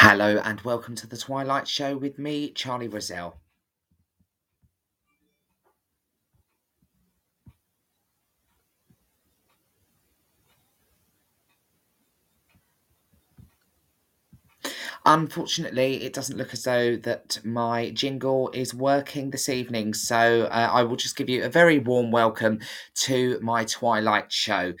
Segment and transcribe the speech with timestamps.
[0.00, 3.34] Hello and welcome to the Twilight Show with me, Charlie Rosell.
[15.10, 20.68] Unfortunately, it doesn't look as though that my jingle is working this evening, so uh,
[20.70, 22.58] I will just give you a very warm welcome
[22.96, 24.74] to my Twilight show.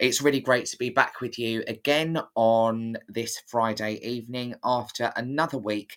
[0.00, 5.58] It's really great to be back with you again on this Friday evening after another
[5.58, 5.96] week,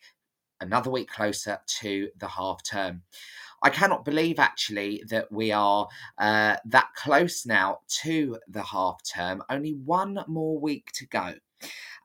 [0.60, 3.02] another week closer to the half term.
[3.64, 5.88] I cannot believe actually that we are
[6.20, 11.34] uh, that close now to the half term, only one more week to go.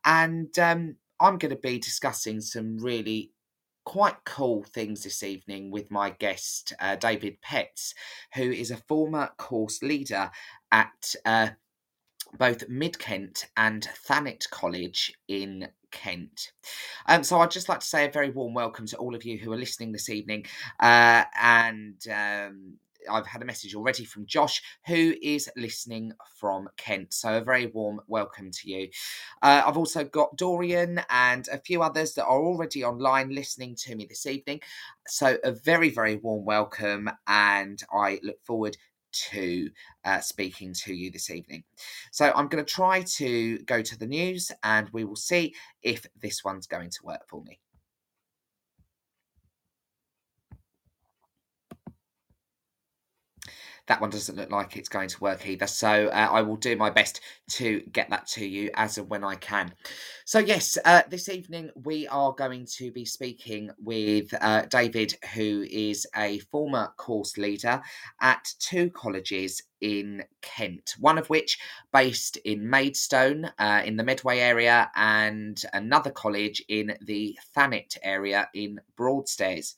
[0.06, 3.32] And um, I'm going to be discussing some really
[3.84, 7.94] quite cool things this evening with my guest, uh, David Petts,
[8.34, 10.30] who is a former course leader
[10.72, 11.50] at uh,
[12.36, 16.52] both Mid Kent and Thanet College in Kent.
[17.06, 19.38] Um, so I'd just like to say a very warm welcome to all of you
[19.38, 20.46] who are listening this evening.
[20.80, 22.74] Uh, and um,
[23.10, 27.12] I've had a message already from Josh, who is listening from Kent.
[27.12, 28.88] So a very warm welcome to you.
[29.42, 33.94] Uh, I've also got Dorian and a few others that are already online listening to
[33.94, 34.60] me this evening.
[35.06, 38.76] So a very, very warm welcome, and I look forward
[39.12, 39.70] to
[40.04, 41.64] uh, speaking to you this evening.
[42.12, 46.06] So I'm going to try to go to the news and we will see if
[46.20, 47.60] this one's going to work for me.
[53.86, 55.66] That one doesn't look like it's going to work either.
[55.66, 57.20] So uh, I will do my best
[57.50, 59.74] to get that to you as and when I can.
[60.24, 65.64] So, yes, uh, this evening we are going to be speaking with uh, David, who
[65.70, 67.80] is a former course leader
[68.20, 71.58] at two colleges in Kent, one of which
[71.92, 78.48] based in Maidstone uh, in the Medway area, and another college in the Thanet area
[78.54, 79.76] in Broadstairs.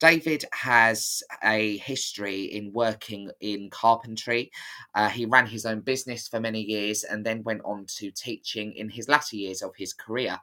[0.00, 4.50] David has a history in working in carpentry.
[4.94, 8.72] Uh, he ran his own business for many years and then went on to teaching
[8.72, 10.38] in his latter years of his career.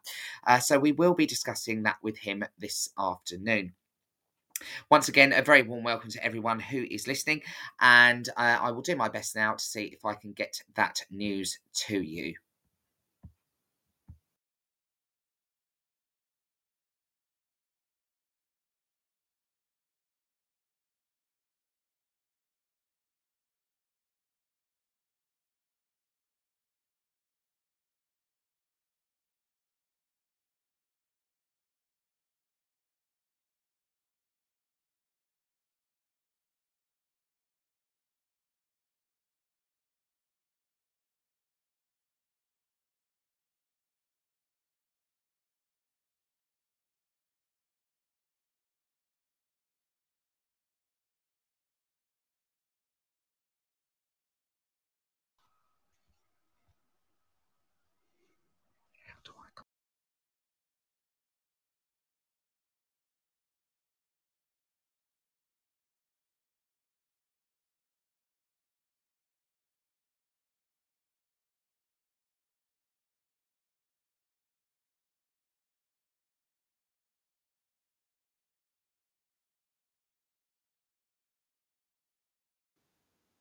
[0.46, 3.74] Uh, so we will be discussing that with him this afternoon.
[4.90, 7.42] Once again, a very warm welcome to everyone who is listening,
[7.80, 11.02] and uh, I will do my best now to see if I can get that
[11.12, 12.36] news to you.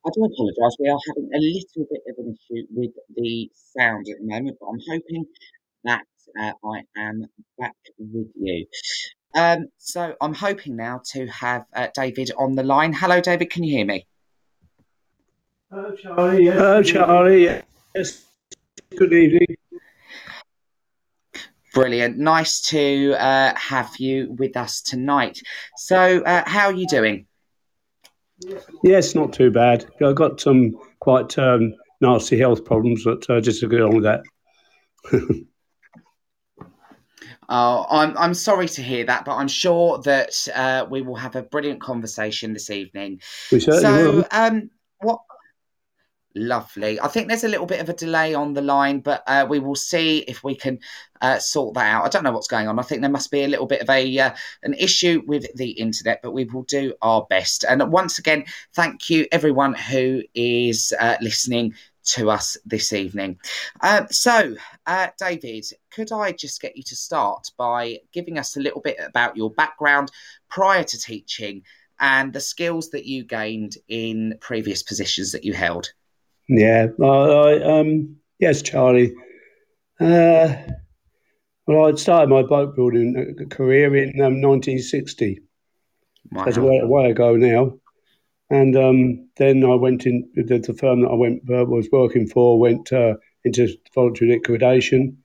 [0.07, 0.77] I do apologise.
[0.79, 4.57] We are having a little bit of an issue with the sound at the moment,
[4.59, 5.25] but I'm hoping
[5.83, 6.05] that
[6.39, 7.25] uh, I am
[7.59, 8.65] back with you.
[9.35, 12.93] Um, so I'm hoping now to have uh, David on the line.
[12.93, 13.49] Hello, David.
[13.49, 14.07] Can you hear me?
[15.69, 16.45] Hello, Charlie.
[16.45, 17.63] Yes, Hello, Charlie.
[17.93, 18.25] Yes.
[18.95, 19.57] Good evening.
[21.73, 22.17] Brilliant.
[22.17, 25.41] Nice to uh, have you with us tonight.
[25.75, 27.27] So, uh, how are you doing?
[28.83, 29.85] Yes, not too bad.
[30.03, 34.03] I've got some quite um, nasty health problems, but uh, just to get on with
[34.03, 34.23] that.
[37.49, 41.35] Oh, I'm I'm sorry to hear that, but I'm sure that uh, we will have
[41.37, 43.21] a brilliant conversation this evening.
[43.51, 44.25] We certainly so, will.
[44.31, 44.69] um,
[44.99, 45.21] what?
[46.39, 46.99] Lovely.
[46.99, 49.57] I think there's a little bit of a delay on the line, but uh, we
[49.57, 50.77] will see if we can
[51.19, 52.05] uh, sort that out.
[52.05, 52.77] I don't know what's going on.
[52.77, 55.71] I think there must be a little bit of a uh, an issue with the
[55.71, 57.65] internet, but we will do our best.
[57.67, 58.45] And once again,
[58.75, 61.73] thank you everyone who is uh, listening
[62.03, 63.39] to us this evening.
[63.81, 64.55] Uh, so,
[64.85, 68.97] uh, David, could I just get you to start by giving us a little bit
[69.03, 70.11] about your background
[70.51, 71.63] prior to teaching
[71.99, 75.93] and the skills that you gained in previous positions that you held?
[76.47, 79.13] Yeah, I, I um, yes, Charlie.
[79.99, 80.55] Uh,
[81.67, 85.41] Well, I'd started my boat building career in um, 1960.
[86.31, 86.45] Wow.
[86.45, 87.73] That's a way, a way ago now.
[88.49, 92.27] And um, then I went in the, the, firm that I went uh, was working
[92.27, 95.17] for went uh, into voluntary liquidation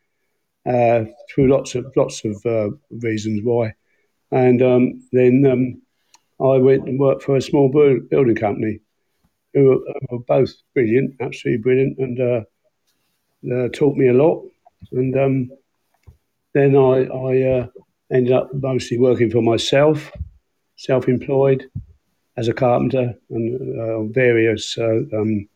[0.66, 3.74] uh, through lots of lots of uh, reasons why.
[4.32, 5.82] And um, then um,
[6.44, 8.80] I went and worked for a small building company
[9.54, 12.20] who were, both brilliant, absolutely brilliant, and
[13.52, 14.44] uh, taught me a lot.
[14.92, 15.50] And um,
[16.54, 17.66] then I, I uh,
[18.12, 20.10] ended up mostly working for myself,
[20.76, 21.68] self employed
[22.36, 25.48] as a carpenter and uh, various uh, um,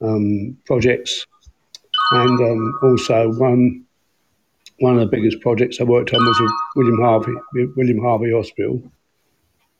[0.00, 1.26] um, projects.
[2.12, 3.84] And um, also, one,
[4.80, 7.34] one of the biggest projects I worked on was with William Harvey,
[7.76, 8.82] William Harvey Hospital.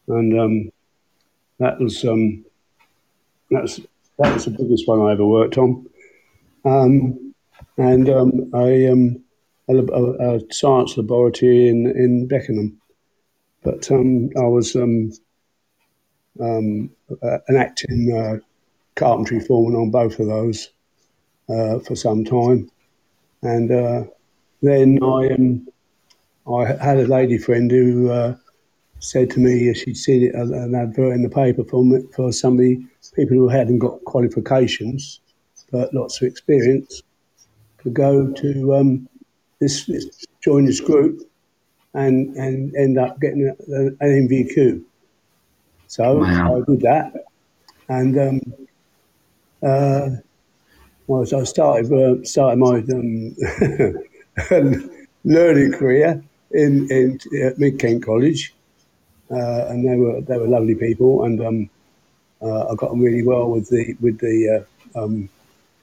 [0.08, 0.70] And um,
[1.58, 2.44] that was um,
[3.54, 3.81] that's
[4.19, 5.87] that was the biggest one I ever worked on.
[6.64, 7.34] Um,
[7.76, 8.08] and
[8.54, 8.88] I
[9.69, 12.81] a, a, a, science laboratory in, in Beckenham.
[13.62, 15.12] But um, I was um,
[16.40, 16.90] um,
[17.20, 18.38] an acting uh,
[18.96, 20.70] carpentry foreman on both of those
[21.48, 22.70] uh, for some time.
[23.43, 24.05] And uh,
[24.62, 25.69] then I, um,
[26.50, 28.37] I had a lady friend who uh,
[29.02, 31.84] said to me she'd seen it, an advert in the paper for,
[32.14, 35.20] for somebody, people who hadn't got qualifications
[35.72, 37.02] but lots of experience,
[37.78, 39.08] could go to um,
[39.58, 41.28] this, this join this group
[41.94, 44.84] and and end up getting an NVQ.
[45.88, 46.56] So wow.
[46.56, 47.12] I did that,
[47.88, 48.40] and um,
[49.62, 50.10] uh,
[51.06, 54.90] well, so I started uh, started my um,
[55.25, 56.22] learning career
[56.52, 58.55] in in at Mid Kent College,
[59.32, 61.70] uh, and they were they were lovely people, and um,
[62.43, 64.64] uh, I got on really well with the with the
[64.94, 65.29] uh, um,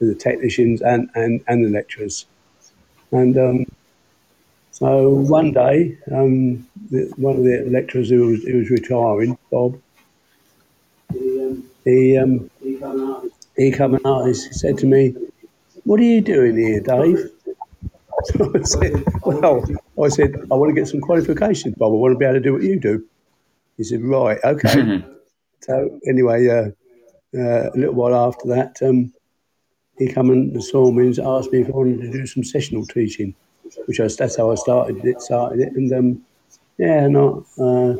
[0.00, 2.26] with the technicians and, and, and the lecturers.
[3.12, 3.66] And um,
[4.70, 9.80] so one day, um, the, one of the lecturers who was, who was retiring, Bob,
[11.84, 12.50] he um,
[13.56, 14.26] he come out.
[14.26, 15.14] He said to me,
[15.84, 17.30] "What are you doing here, Dave?"
[18.24, 19.64] So I said, "Well,
[20.02, 21.92] I said I want to get some qualifications, Bob.
[21.92, 23.04] I want to be able to do what you do."
[23.80, 25.02] He said, "Right, okay."
[25.60, 26.68] so anyway, uh,
[27.34, 29.10] uh, a little while after that, um,
[29.96, 32.84] he come and saw me and asked me if I wanted to do some sessional
[32.84, 33.34] teaching,
[33.86, 35.22] which I, that's how I started it.
[35.22, 36.22] Started it, and um,
[36.76, 37.46] yeah, not.
[37.58, 37.94] Uh,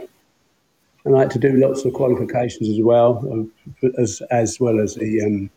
[1.07, 3.49] I like to do lots of qualifications as well,
[3.83, 5.51] uh, as as well as the um,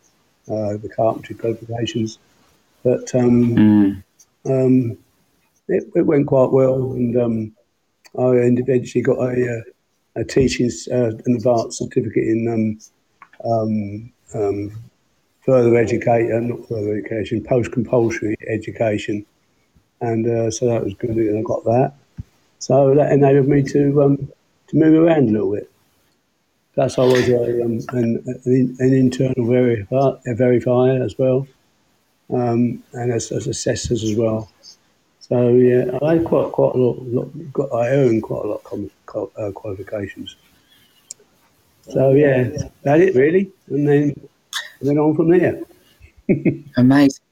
[0.48, 2.18] uh, the carpentry qualifications.
[2.82, 4.04] But um, mm.
[4.46, 4.96] um,
[5.68, 7.56] it, it, went quite well, and um,
[8.18, 9.62] I eventually got a, uh,
[10.16, 12.48] a teaching uh, an advanced certificate in
[13.44, 14.72] um, um, um
[15.44, 19.26] further education, not further education, post compulsory education.
[20.00, 21.94] And uh, so that was good, and I got that.
[22.58, 24.32] So that enabled me to um,
[24.68, 25.70] to move around a little bit.
[26.74, 31.46] Plus, I was a, um, an, an, internal verifier, verifier as well,
[32.30, 34.50] um, and as, as assessors as well.
[35.28, 37.02] So yeah, I had quite quite a lot.
[37.02, 40.36] lot got, I earned quite a lot of uh, qualifications.
[41.88, 42.50] So yeah,
[42.82, 44.28] that's it really, and then
[44.82, 45.62] then on from there.
[46.76, 47.24] Amazing.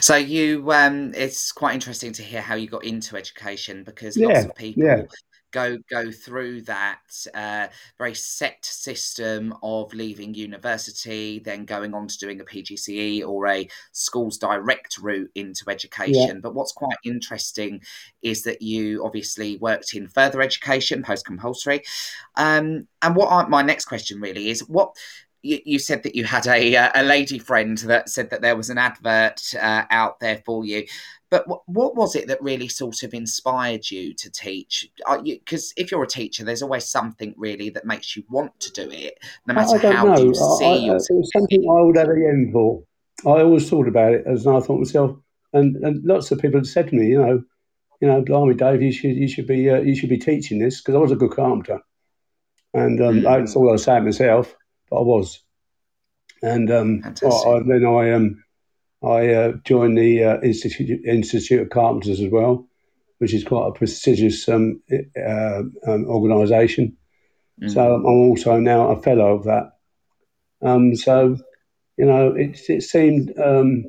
[0.00, 4.26] So you, um, it's quite interesting to hear how you got into education because yeah,
[4.26, 5.02] lots of people yeah
[5.50, 12.18] go go through that uh, very set system of leaving university, then going on to
[12.18, 16.12] doing a PGCE or a schools direct route into education.
[16.14, 16.40] Yeah.
[16.42, 17.80] But what's quite interesting
[18.22, 21.82] is that you obviously worked in further education, post compulsory.
[22.36, 24.96] Um, and what I, my next question really is what
[25.42, 28.56] you, you, said that you had a uh, a lady friend that said that there
[28.56, 30.86] was an advert uh, out there for you.
[31.30, 34.88] But w- what was it that really sort of inspired you to teach?
[35.22, 38.90] Because if you're a teacher, there's always something really that makes you want to do
[38.90, 40.22] it, no matter I, I how know.
[40.22, 42.82] you see I, I, It was something I would have a end for.
[43.26, 45.16] I always thought about it as I thought myself,
[45.52, 47.42] and, and lots of people have said to me, you know,
[48.00, 50.80] you know, blimey, Dave, you should you should be uh, you should be teaching this
[50.80, 51.80] because I was a good carpenter,
[52.72, 53.22] and um, mm.
[53.22, 54.54] that's all I saying myself,
[54.90, 55.40] but I was,
[56.42, 58.44] and um, I, then I um
[59.02, 62.66] I uh, joined the uh, Institute, Institute of Carpenters as well,
[63.18, 66.96] which is quite a prestigious um, uh, um, organisation.
[67.60, 67.68] Mm-hmm.
[67.68, 69.72] So I'm also now a fellow of that.
[70.62, 71.36] Um, so,
[71.96, 73.84] you know, it, it seemed um,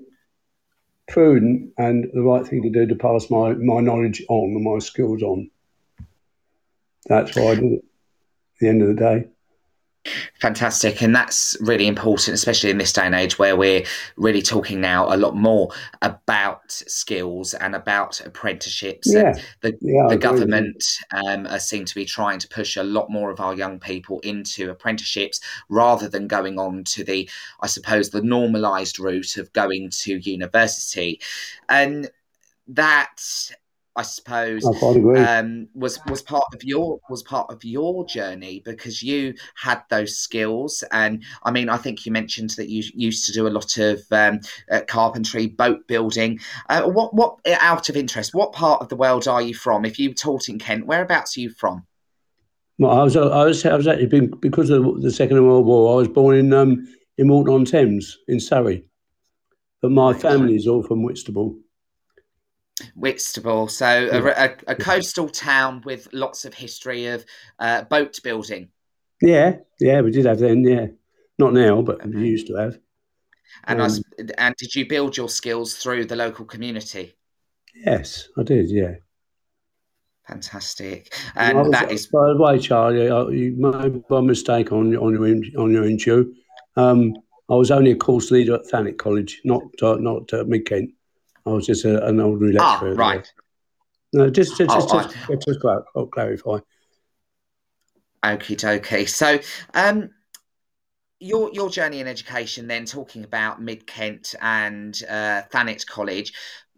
[1.07, 4.77] prudent and the right thing to do to pass my, my knowledge on and my
[4.77, 5.49] skills on.
[7.07, 9.27] That's why I did it at the end of the day.
[10.39, 11.01] Fantastic.
[11.01, 13.83] And that's really important, especially in this day and age where we're
[14.17, 15.69] really talking now a lot more
[16.01, 19.11] about skills and about apprenticeships.
[19.13, 19.27] Yeah.
[19.27, 20.47] And the, Yeah, the agree with you.
[20.47, 24.19] government um, seem to be trying to push a lot more of our young people
[24.21, 25.39] into apprenticeships
[25.69, 27.29] rather than going on to the,
[27.61, 31.19] I suppose, the normalised route of going to university.
[31.67, 32.09] And
[32.67, 33.21] that,
[33.99, 35.19] I suppose, I quite agree.
[35.19, 40.17] um, was was part of your was part of your journey because you had those
[40.17, 43.77] skills and I mean I think you mentioned that you used to do a lot
[43.77, 44.39] of um,
[44.71, 46.39] uh, carpentry, boat building.
[46.69, 48.33] Uh, what what out of interest?
[48.33, 49.83] What part of the world are you from?
[49.83, 51.85] If you taught in Kent, whereabouts are you from?
[52.77, 55.91] Well, I was, I was, I was actually been because of the Second World War.
[55.91, 56.87] I was born in um,
[57.17, 58.85] in Walton on Thames in Surrey,
[59.81, 61.57] but my family is all from Whitstable.
[62.95, 67.25] Whitstable, so a, a, a coastal town with lots of history of
[67.59, 68.69] uh, boat building.
[69.21, 70.63] Yeah, yeah, we did have then.
[70.63, 70.87] Yeah,
[71.37, 72.09] not now, but Okay.
[72.09, 72.79] we used to have.
[73.65, 74.01] And Um, s
[74.37, 77.15] and did you build your skills through the local community?
[77.75, 78.69] Yes, I did.
[78.69, 78.95] Yeah.
[80.27, 84.71] Fantastic, I and was- that is By the way, Charlie, I- you made a mistake
[84.71, 85.25] on on your
[85.61, 86.25] on your intro.
[86.75, 87.15] Um,
[87.49, 90.91] I was only a course leader at Thanet College, not uh, not uh, Mid Kent.
[91.49, 92.95] I was just a, an ordinary ah lecturer.
[92.95, 93.33] right.
[94.13, 96.59] No, just just just, Oh, just, just, just clar- I'll clarify.
[98.23, 99.07] Okie dokie.
[99.07, 99.39] So,
[99.73, 100.09] um,
[101.19, 106.33] your your journey in education, then talking about Mid Kent and uh, Thanet College,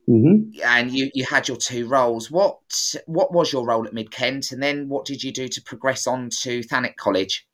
[0.08, 2.30] hmm and you you had your two roles.
[2.30, 2.60] What
[3.06, 6.08] what was your role at Mid Kent, and then what did you do to progress
[6.08, 7.48] on to Thanet College?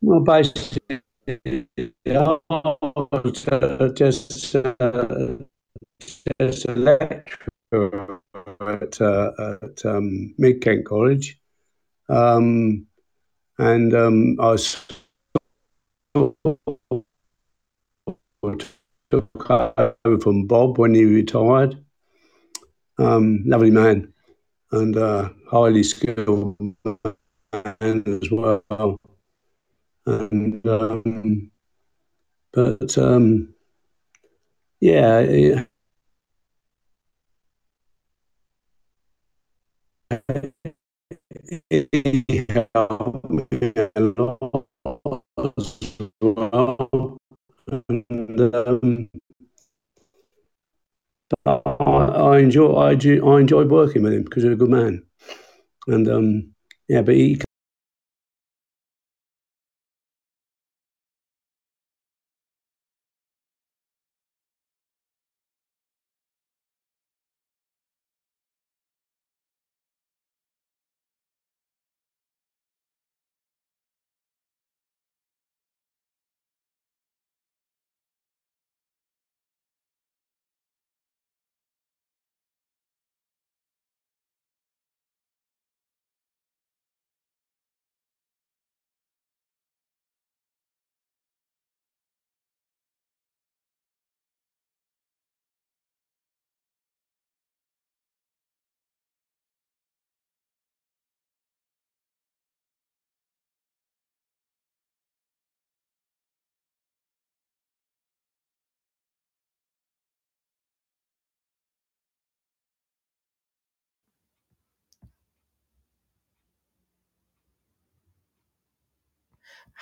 [0.00, 1.36] Well, basically, Uh,
[3.94, 5.36] just uh,
[6.40, 8.20] just a lecturer
[8.60, 9.30] at uh,
[9.62, 11.38] at um, Mid Kent College,
[12.08, 12.88] um,
[13.58, 14.56] and um, I
[16.12, 16.36] took
[19.48, 21.78] over from Bob when he retired.
[22.98, 24.12] Um, lovely man,
[24.72, 26.56] and uh, highly skilled
[27.52, 28.98] man as well
[30.06, 31.50] and um,
[32.52, 33.54] but um,
[34.80, 35.68] yeah, it,
[41.70, 44.66] it helped me a lot
[45.38, 45.78] as
[46.20, 47.18] well.
[48.10, 49.08] And, um,
[51.46, 55.02] I, I enjoy I, do- I enjoyed working with him because he's a good man,
[55.88, 56.54] and um,
[56.88, 57.40] yeah, but he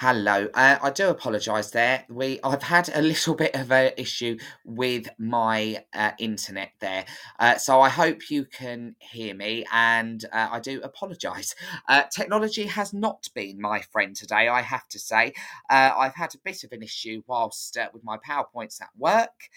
[0.02, 2.06] Hello, uh, I do apologise there.
[2.08, 7.04] We I've had a little bit of an issue with my uh, internet there,
[7.38, 11.54] uh, so I hope you can hear me, and uh, I do apologise.
[11.86, 15.34] Uh, technology has not been my friend today, I have to say.
[15.68, 19.50] Uh, I've had a bit of an issue whilst with my PowerPoints at work,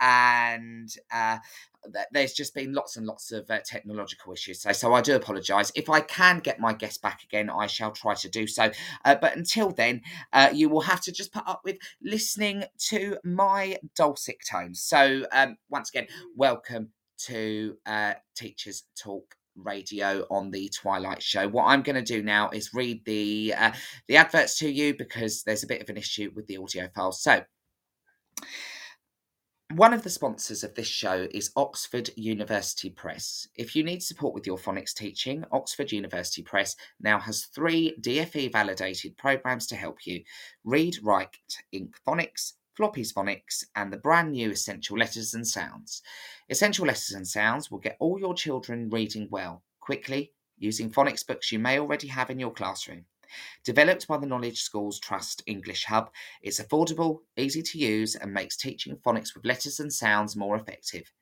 [0.00, 1.38] and uh,
[2.12, 4.62] there's just been lots and lots of uh, technological issues.
[4.62, 5.72] So, so I do apologise.
[5.74, 8.70] If I can get my guest back again, I shall try to do so.
[9.04, 10.02] Uh, but until then,
[10.32, 14.80] uh, you will have to just put up with listening to my dulcet tones.
[14.80, 16.90] So, um, once again, welcome
[17.26, 22.48] to uh, Teachers Talk radio on the twilight show what i'm going to do now
[22.50, 23.72] is read the uh,
[24.06, 27.20] the adverts to you because there's a bit of an issue with the audio files
[27.20, 27.42] so
[29.76, 33.46] one of the sponsors of this show is Oxford University Press.
[33.54, 38.50] If you need support with your phonics teaching, Oxford University Press now has three DFE
[38.50, 40.24] validated programs to help you
[40.64, 41.36] Read Write
[41.72, 41.92] Inc.
[42.04, 46.02] phonics, Floppy's Phonics, and the brand new Essential Letters and Sounds.
[46.48, 51.52] Essential Letters and Sounds will get all your children reading well, quickly, using phonics books
[51.52, 53.04] you may already have in your classroom.
[53.64, 56.10] Developed by the Knowledge Schools Trust English Hub,
[56.42, 61.12] it's affordable, easy to use, and makes teaching phonics with letters and sounds more effective.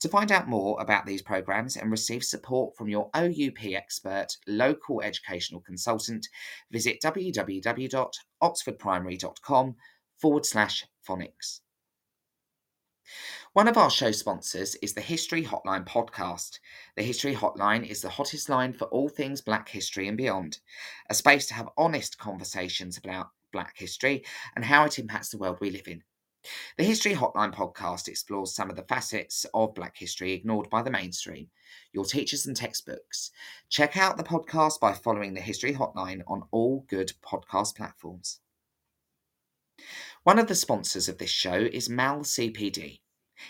[0.00, 5.00] To find out more about these programs and receive support from your OUP expert, local
[5.00, 6.28] educational consultant,
[6.70, 9.76] visit www.oxfordprimary.com
[10.16, 11.60] forward slash phonics.
[13.52, 16.58] One of our show sponsors is the History Hotline podcast.
[16.96, 20.60] The History Hotline is the hottest line for all things Black history and beyond,
[21.10, 24.24] a space to have honest conversations about Black history
[24.56, 26.02] and how it impacts the world we live in.
[26.76, 30.90] The History Hotline podcast explores some of the facets of Black history ignored by the
[30.90, 31.50] mainstream,
[31.92, 33.30] your teachers and textbooks.
[33.68, 38.40] Check out the podcast by following the History Hotline on all good podcast platforms.
[40.24, 43.00] One of the sponsors of this show is Mal CPD.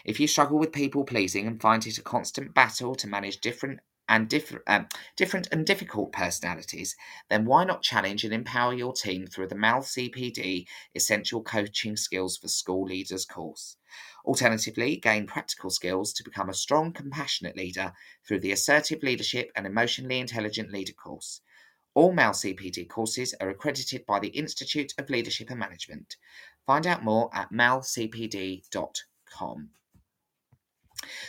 [0.06, 3.80] If you struggle with people pleasing and find it a constant battle to manage different
[4.08, 6.96] and different, um, different and difficult personalities,
[7.28, 12.38] then why not challenge and empower your team through the MAL CPD Essential Coaching Skills
[12.38, 13.76] for School Leaders course?
[14.24, 17.92] Alternatively, gain practical skills to become a strong, compassionate leader
[18.26, 21.42] through the Assertive Leadership and Emotionally Intelligent Leader course.
[21.94, 26.16] All MAL CPD courses are accredited by the Institute of Leadership and Management.
[26.66, 28.60] Find out more at malcpd.com.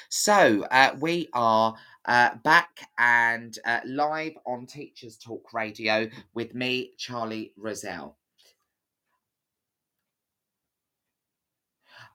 [0.10, 1.76] So, uh, we are
[2.06, 8.18] uh, back and uh, live on Teachers Talk Radio with me, Charlie Rozelle.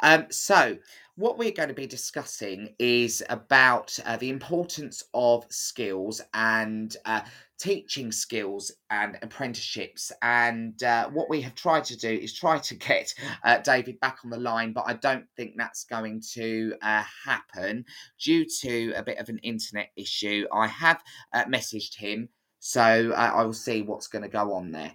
[0.01, 0.79] Um, so,
[1.19, 7.21] what we're going to be discussing is about uh, the importance of skills and uh,
[7.59, 10.13] teaching skills and apprenticeships.
[10.23, 14.19] And uh, what we have tried to do is try to get uh, David back
[14.25, 17.85] on the line, but I don't think that's going to uh, happen
[18.23, 20.47] due to a bit of an internet issue.
[20.53, 21.03] I have
[21.35, 22.29] uh, messaged him,
[22.61, 24.95] so I will see what's going to go on there.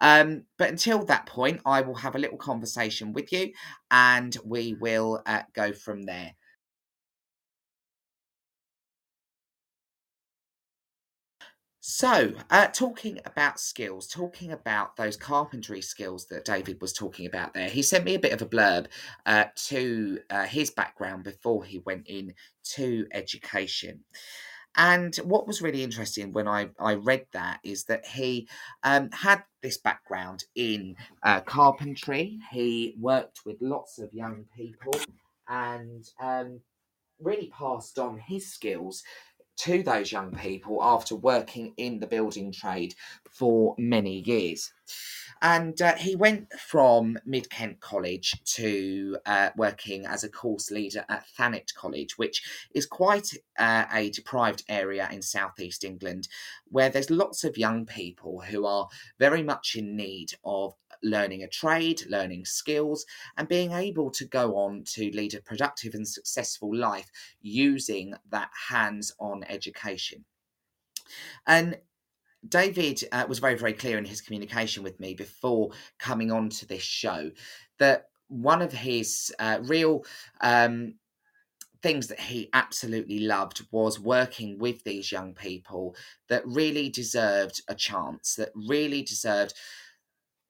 [0.00, 3.52] Um, but until that point, I will have a little conversation with you
[3.90, 6.34] and we will uh, go from there.
[11.88, 17.54] So, uh, talking about skills, talking about those carpentry skills that David was talking about
[17.54, 18.88] there, he sent me a bit of a blurb
[19.24, 22.34] uh, to uh, his background before he went in
[22.74, 24.02] to education.
[24.76, 28.48] And what was really interesting when I, I read that is that he
[28.82, 32.38] um, had this background in uh, carpentry.
[32.52, 35.00] He worked with lots of young people
[35.48, 36.60] and um,
[37.20, 39.02] really passed on his skills
[39.58, 42.94] to those young people after working in the building trade
[43.30, 44.70] for many years.
[45.42, 51.04] And uh, he went from Mid Kent College to uh, working as a course leader
[51.08, 52.42] at Thanet College, which
[52.74, 56.28] is quite uh, a deprived area in southeast England,
[56.68, 61.48] where there's lots of young people who are very much in need of learning a
[61.48, 63.04] trade, learning skills,
[63.36, 68.50] and being able to go on to lead a productive and successful life using that
[68.68, 70.24] hands on education.
[71.46, 71.78] And
[72.48, 76.66] David uh, was very, very clear in his communication with me before coming on to
[76.66, 77.30] this show
[77.78, 80.04] that one of his uh, real
[80.40, 80.94] um,
[81.82, 85.94] things that he absolutely loved was working with these young people
[86.28, 89.54] that really deserved a chance, that really deserved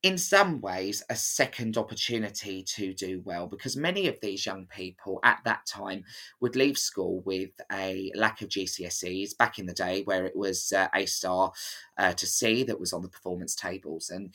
[0.03, 5.19] in some ways a second opportunity to do well because many of these young people
[5.25, 6.05] at that time
[6.41, 10.73] would leave school with a lack of GCSEs back in the day where it was
[10.73, 11.53] uh, A star
[11.99, 14.11] uh, to C that was on the performance tables.
[14.11, 14.35] And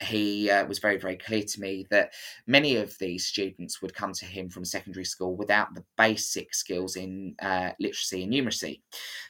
[0.00, 2.12] he uh, was very, very clear to me that
[2.46, 6.96] many of these students would come to him from secondary school without the basic skills
[6.96, 8.80] in uh, literacy and numeracy.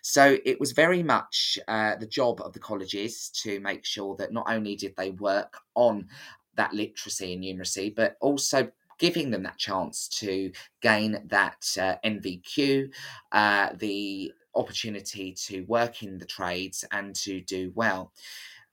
[0.03, 4.33] So it was very much uh, the job of the colleges to make sure that
[4.33, 6.07] not only did they work on
[6.57, 10.53] that literacy and numeracy, but also giving them that chance to
[10.83, 12.93] gain that uh, NVQ,
[13.33, 18.13] uh, the opportunity to work in the trades and to do well.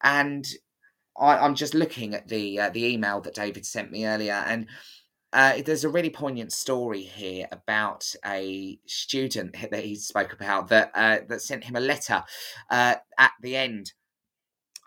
[0.03, 0.47] And
[1.19, 4.67] I, am just looking at the uh, the email that David sent me earlier, and
[5.34, 10.91] uh, there's a really poignant story here about a student that he spoke about that
[10.93, 12.23] uh, that sent him a letter
[12.69, 13.93] uh, at the end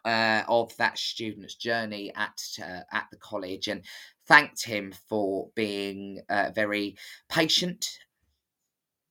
[0.05, 3.85] uh, of that student's journey at uh, at the college, and
[4.27, 6.21] thanked him for being
[6.55, 6.97] very
[7.29, 7.99] patient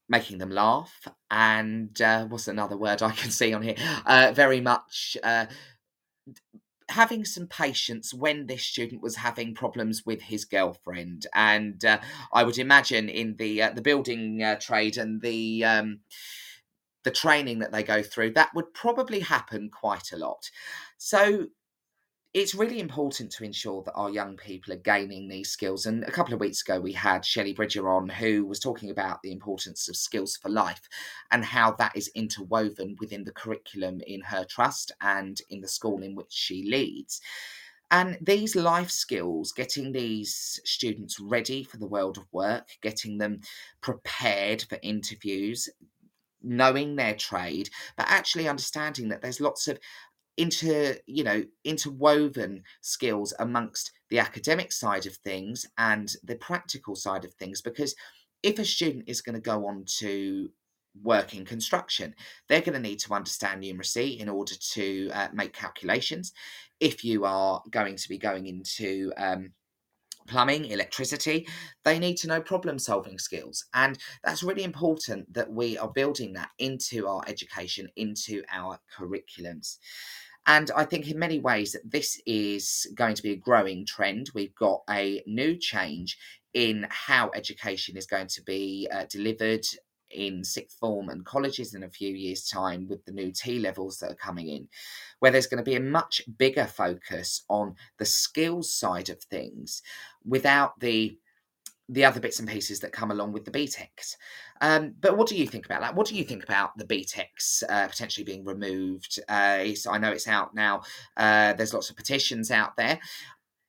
[0.10, 3.76] making them laugh and uh, what's another word I can see on here?
[4.06, 5.46] Uh, very much uh,
[6.90, 12.00] having some patience when this student was having problems with his girlfriend, and uh,
[12.34, 16.00] I would imagine in the uh, the building uh, trade and the um,
[17.04, 20.50] the training that they go through, that would probably happen quite a lot.
[20.98, 21.48] So
[22.34, 25.88] it's really important to ensure that our young people are gaining these skills.
[25.88, 29.22] And a couple of weeks ago, we had Shelley Bridger on, who was talking about
[29.24, 30.88] the importance of skills for life
[31.32, 36.04] and how that is interwoven within the curriculum in her trust and in the school
[36.04, 37.20] in which she leads.
[37.90, 43.42] And these life skills, getting these students ready for the world of work, getting them
[43.82, 45.68] prepared for interviews,
[46.42, 49.80] knowing their trade, but actually understanding that there's lots of
[50.40, 57.26] inter you know interwoven skills amongst the academic side of things and the practical side
[57.26, 57.94] of things because
[58.42, 60.50] if a student is going to go on to
[61.04, 62.16] work in construction
[62.48, 66.32] they're going to need to understand numeracy in order to uh, make calculations
[66.80, 69.52] if you are going to be going into um,
[70.30, 71.48] plumbing, electricity,
[71.84, 73.66] they need to know problem solving skills.
[73.74, 79.78] And that's really important that we are building that into our education, into our curriculums.
[80.46, 84.32] And I think in many ways that this is going to be a growing trend.
[84.34, 86.18] We've got a new change
[86.54, 89.66] in how education is going to be uh, delivered
[90.12, 94.00] in sixth form and colleges in a few years' time with the new T levels
[94.00, 94.68] that are coming in,
[95.20, 99.82] where there's going to be a much bigger focus on the skills side of things
[100.26, 101.18] without the
[101.92, 104.16] the other bits and pieces that come along with the BTECs.
[104.62, 105.96] Um, but what do you think about that?
[105.96, 109.20] What do you think about the BTECs uh, potentially being removed?
[109.30, 110.82] Uh, I know it's out now.
[111.16, 113.00] Uh, there's lots of petitions out there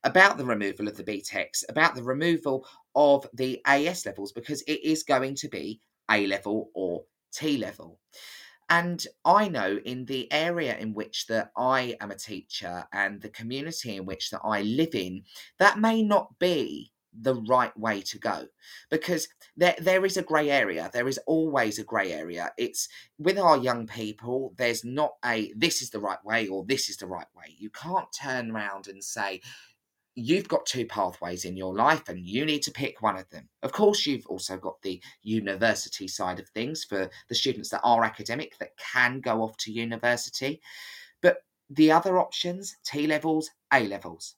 [0.04, 4.82] about the removal of the BTECs, about the removal of the AS levels, because it
[4.82, 7.98] is going to be A level or T level.
[8.68, 13.28] And I know in the area in which that I am a teacher and the
[13.28, 15.24] community in which that I live in,
[15.58, 18.46] that may not be the right way to go.
[18.90, 20.90] Because there there is a gray area.
[20.92, 22.52] There is always a gray area.
[22.58, 26.88] It's with our young people there's not a this is the right way or this
[26.88, 27.54] is the right way.
[27.58, 29.40] You can't turn around and say
[30.14, 33.48] you've got two pathways in your life and you need to pick one of them.
[33.62, 38.04] Of course, you've also got the university side of things for the students that are
[38.04, 40.60] academic that can go off to university.
[41.22, 44.34] But the other options, T levels, A levels,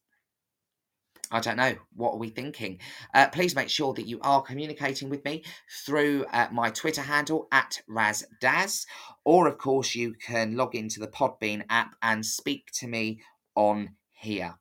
[1.33, 1.75] I don't know.
[1.97, 2.79] What are we thinking?
[3.15, 5.45] Uh, please make sure that you are communicating with me
[5.85, 8.85] through uh, my Twitter handle at RazDaz,
[9.25, 13.23] or of course, you can log into the Podbean app and speak to me
[13.55, 14.57] on here.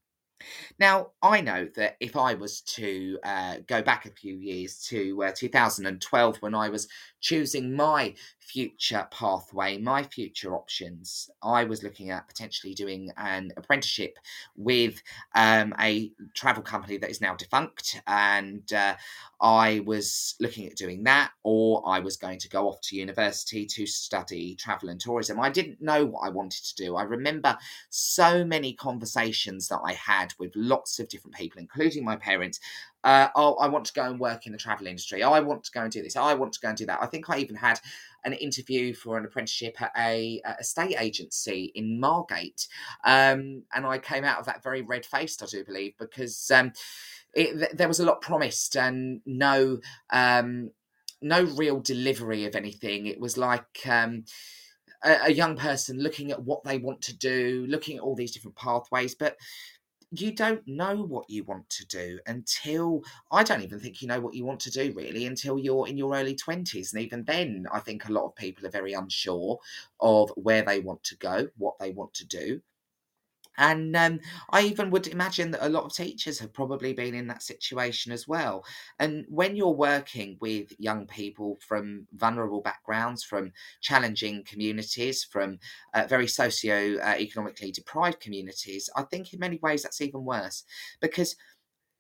[0.80, 5.24] Now, I know that if I was to uh, go back a few years to
[5.24, 6.88] uh, 2012 when I was
[7.20, 14.18] choosing my future pathway, my future options, I was looking at potentially doing an apprenticeship
[14.58, 15.02] with
[15.36, 18.02] um, a travel company that is now defunct.
[18.08, 18.96] And uh,
[19.40, 23.66] I was looking at doing that, or I was going to go off to university
[23.66, 25.40] to study travel and tourism.
[25.40, 26.96] I didn't know what I wanted to do.
[26.96, 27.58] I remember
[27.90, 32.60] so many conversations that I had with lots of different people, including my parents,
[33.04, 35.24] uh, oh, I want to go and work in the travel industry.
[35.24, 36.16] I want to go and do this.
[36.16, 37.00] I want to go and do that.
[37.02, 37.80] I think I even had
[38.24, 42.68] an interview for an apprenticeship at a, a state agency in Margate,
[43.04, 46.74] um, and I came out of that very red faced, I do believe, because um,
[47.34, 49.80] it, there was a lot promised and no
[50.12, 50.72] um,
[51.22, 53.06] no real delivery of anything.
[53.06, 54.26] It was like um,
[55.04, 58.58] a young person looking at what they want to do, looking at all these different
[58.58, 59.38] pathways, but
[60.12, 64.20] you don't know what you want to do until I don't even think you know
[64.20, 66.94] what you want to do really until you're in your early 20s.
[66.94, 69.60] And even then, I think a lot of people are very unsure
[70.02, 72.62] of where they want to go, what they want to do.
[73.58, 77.28] And um, I even would imagine that a lot of teachers have probably been in
[77.28, 78.66] that situation as well.
[79.00, 85.60] And when you're working with young people from vulnerable backgrounds, from challenging communities, from
[85.94, 90.64] uh, very socio economically deprived communities, I think in many ways that's even worse
[91.02, 91.36] because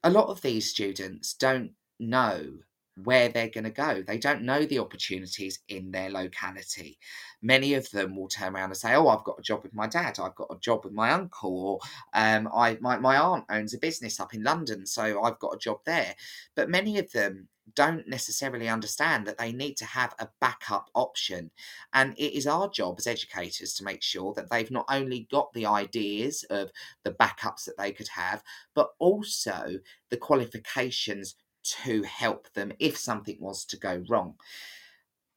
[0.04, 2.54] a lot of these students don't know
[2.96, 4.04] where they're going to go.
[4.06, 7.00] They don't know the opportunities in their locality.
[7.42, 9.88] Many of them will turn around and say, "Oh, I've got a job with my
[9.88, 10.20] dad.
[10.20, 11.80] I've got a job with my uncle, or
[12.14, 15.60] um, I my my aunt owns a business up in London, so I've got a
[15.60, 16.16] job there."
[16.56, 21.52] But many of them don't necessarily understand that they need to have a backup option.
[21.94, 25.54] And it is our job as educators to make sure that they've not only got
[25.54, 26.72] the ideas of
[27.04, 33.38] the backups that they could have, but also the qualifications to help them if something
[33.40, 34.36] was to go wrong.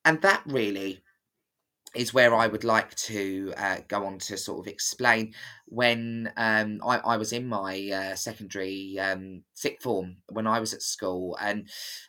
[0.04, 1.02] And that really
[1.94, 5.32] is where I would like to uh, go on to sort of explain
[5.66, 10.74] when um, I, I, was in my uh, secondary um, sixth form when I was
[10.74, 11.68] at school, and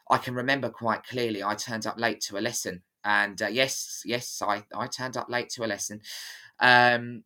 [0.09, 4.01] I can remember quite clearly I turned up late to a lesson, and uh, yes,
[4.05, 6.01] yes, I I turned up late to a lesson.
[6.59, 7.23] Um,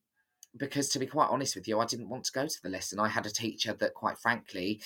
[0.60, 3.00] because to be quite honest with you, I didn't want to go to the lesson.
[3.00, 4.82] I had a teacher that, quite frankly,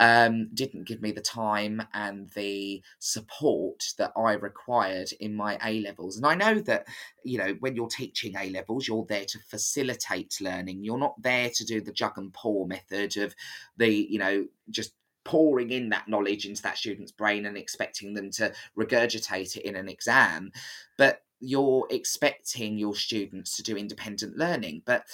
[0.00, 5.80] um, didn't give me the time and the support that I required in my A
[5.80, 6.16] levels.
[6.16, 6.86] And I know that,
[7.22, 10.82] you know, when you're teaching A levels, you're there to facilitate learning.
[10.82, 13.34] You're not there to do the jug and pour method of
[13.76, 14.92] the, you know, just
[15.24, 19.76] pouring in that knowledge into that student's brain and expecting them to regurgitate it in
[19.76, 20.50] an exam.
[20.96, 24.82] But you're expecting your students to do independent learning.
[24.84, 25.04] But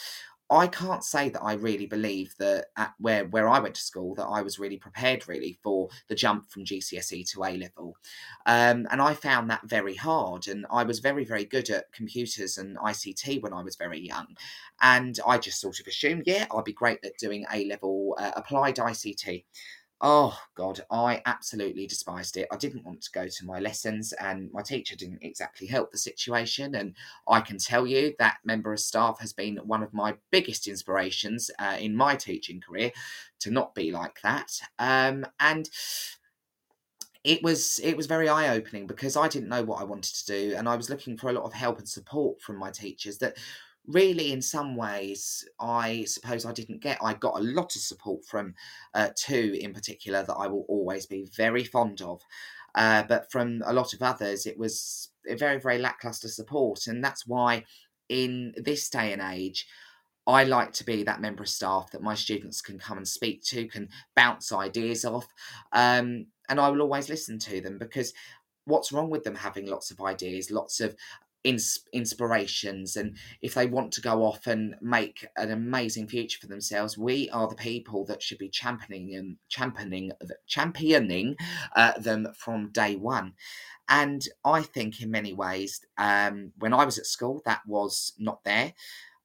[0.51, 4.15] I can't say that I really believe that at where where I went to school
[4.17, 7.97] that I was really prepared really for the jump from GCSE to A level,
[8.45, 10.47] um, and I found that very hard.
[10.47, 14.37] And I was very very good at computers and ICT when I was very young,
[14.83, 18.33] and I just sort of assumed yeah I'd be great at doing A level uh,
[18.37, 19.45] applied ICT.
[20.01, 22.49] Oh God, I absolutely despised it.
[22.53, 25.99] I didn't want to go to my lessons, and my teacher didn't exactly help the
[25.99, 26.75] situation.
[26.75, 26.95] And
[27.27, 31.51] I can tell you that member of staff has been one of my biggest inspirations
[31.59, 32.93] uh, in my teaching career
[33.41, 34.61] to not be like that.
[34.79, 35.71] Um, and
[37.23, 40.27] it was it was very eye opening because I didn't know what I wanted to
[40.27, 43.19] do, and I was looking for a lot of help and support from my teachers
[43.19, 43.39] that
[43.87, 48.25] really in some ways i suppose i didn't get i got a lot of support
[48.25, 48.55] from
[48.95, 52.23] uh, two in particular that i will always be very fond of
[52.77, 57.05] uh, but from a lot of others it was a very very lackluster support and
[57.05, 57.63] that's why
[58.09, 59.67] in this day and age
[60.27, 63.43] I like to be that member of staff that my students can come and speak
[63.45, 65.27] to, can bounce ideas off,
[65.73, 68.15] um, and I will always listen to them because
[68.65, 70.97] what's wrong with them having lots of ideas, lots of
[71.45, 76.47] ins- inspirations and if they want to go off and make an amazing future for
[76.47, 80.11] themselves we are the people that should be championing and championing
[80.47, 81.37] championing
[81.77, 83.35] uh, them from day one.
[83.89, 88.43] And i think in many ways um, when i was at school that was not
[88.45, 88.73] there.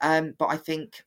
[0.02, 1.04] Um, but i think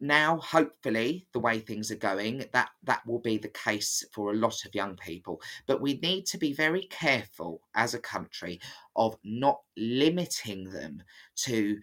[0.00, 4.36] now hopefully the way things are going that that will be the case for a
[4.36, 5.40] lot of young people.
[5.66, 8.60] But we need to be very careful as a country
[8.96, 11.02] of not limiting them
[11.36, 11.78] to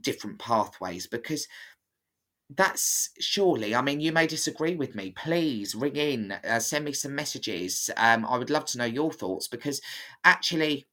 [0.00, 1.46] different pathways because
[2.56, 5.10] that's surely i mean you may disagree with me.
[5.12, 7.90] Please ring in uh, send me some messages.
[7.96, 9.80] Um, i would love to know your thoughts because
[10.24, 10.86] actually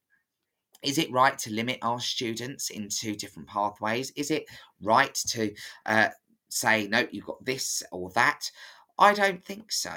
[0.83, 4.11] is it right to limit our students into different pathways?
[4.15, 4.45] Is it
[4.81, 5.53] right to
[5.85, 6.09] uh,
[6.51, 8.51] say, no, you've got this or that.
[8.99, 9.91] I don't think so.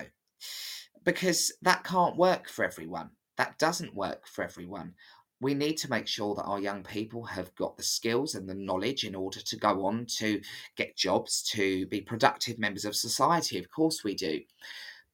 [1.04, 3.10] Because that can't work for everyone.
[3.36, 4.94] That doesn't work for everyone.
[5.40, 8.54] We need to make sure that our young people have got the skills and the
[8.54, 10.40] knowledge in order to go on to
[10.76, 13.58] get jobs, to be productive members of society.
[13.58, 14.40] Of course, we do.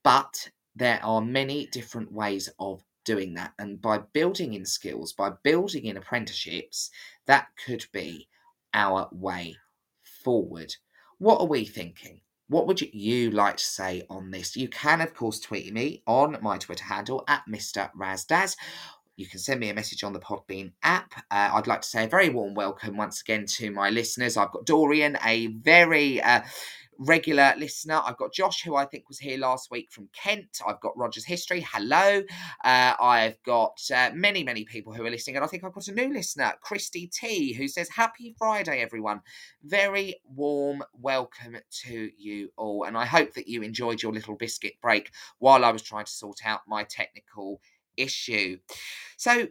[0.04, 3.54] But there are many different ways of doing that.
[3.58, 6.90] And by building in skills, by building in apprenticeships,
[7.26, 8.28] that could be
[8.74, 9.56] our way
[10.22, 10.76] forward.
[11.20, 12.22] What are we thinking?
[12.48, 14.56] What would you like to say on this?
[14.56, 17.90] You can, of course, tweet me on my Twitter handle at Mr.
[17.92, 18.56] Razdaz.
[19.16, 21.12] You can send me a message on the Podbean app.
[21.30, 24.38] Uh, I'd like to say a very warm welcome once again to my listeners.
[24.38, 26.40] I've got Dorian, a very uh,
[27.00, 28.00] regular listener.
[28.04, 30.60] I've got Josh, who I think was here last week from Kent.
[30.66, 31.66] I've got Roger's History.
[31.72, 32.22] Hello.
[32.62, 35.36] Uh, I've got uh, many, many people who are listening.
[35.36, 39.22] And I think I've got a new listener, Christy T, who says, Happy Friday, everyone.
[39.64, 42.84] Very warm welcome to you all.
[42.84, 46.12] And I hope that you enjoyed your little biscuit break while I was trying to
[46.12, 47.62] sort out my technical
[47.96, 48.58] issue.
[49.16, 49.48] So,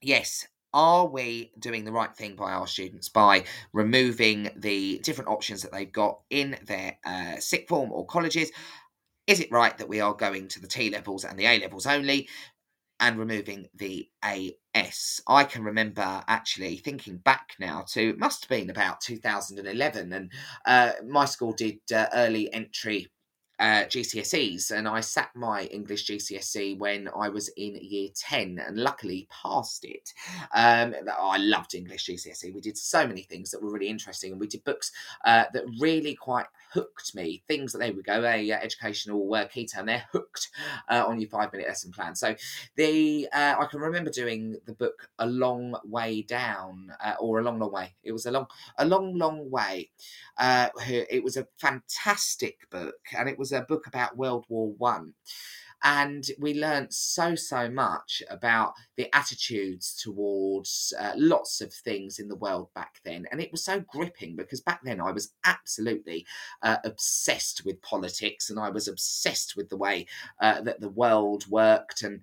[0.00, 5.62] yes, are we doing the right thing by our students by removing the different options
[5.62, 8.50] that they've got in their uh, sixth form or colleges?
[9.26, 11.86] Is it right that we are going to the T levels and the A levels
[11.86, 12.28] only
[13.00, 15.20] and removing the AS?
[15.26, 20.32] I can remember actually thinking back now to, it must have been about 2011, and
[20.66, 23.08] uh, my school did uh, early entry
[23.62, 28.76] uh, GCSEs, and I sat my English GCSE when I was in year 10 and
[28.76, 30.12] luckily passed it.
[30.52, 32.52] Um, I loved English GCSE.
[32.52, 34.90] We did so many things that were really interesting, and we did books
[35.24, 37.42] uh, that really quite hooked me.
[37.48, 40.48] Things that they would go, a uh, educational uh, key term, they're hooked
[40.88, 42.14] uh, on your five minute lesson plan.
[42.14, 42.34] So
[42.76, 47.42] the uh, I can remember doing the book a long way down, uh, or a
[47.42, 47.94] long, long way.
[48.02, 48.46] It was a long,
[48.78, 49.90] a long, long way.
[50.36, 55.14] Uh, it was a fantastic book, and it was a book about World War One
[55.82, 62.28] and we learned so so much about the attitudes towards uh, lots of things in
[62.28, 66.24] the world back then and it was so gripping because back then i was absolutely
[66.62, 70.06] uh, obsessed with politics and i was obsessed with the way
[70.40, 72.20] uh, that the world worked and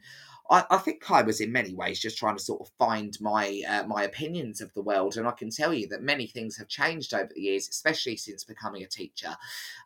[0.51, 3.83] I, think I was in many ways just trying to sort of find my uh,
[3.85, 7.13] my opinions of the world, and I can tell you that many things have changed
[7.13, 9.37] over the years, especially since becoming a teacher.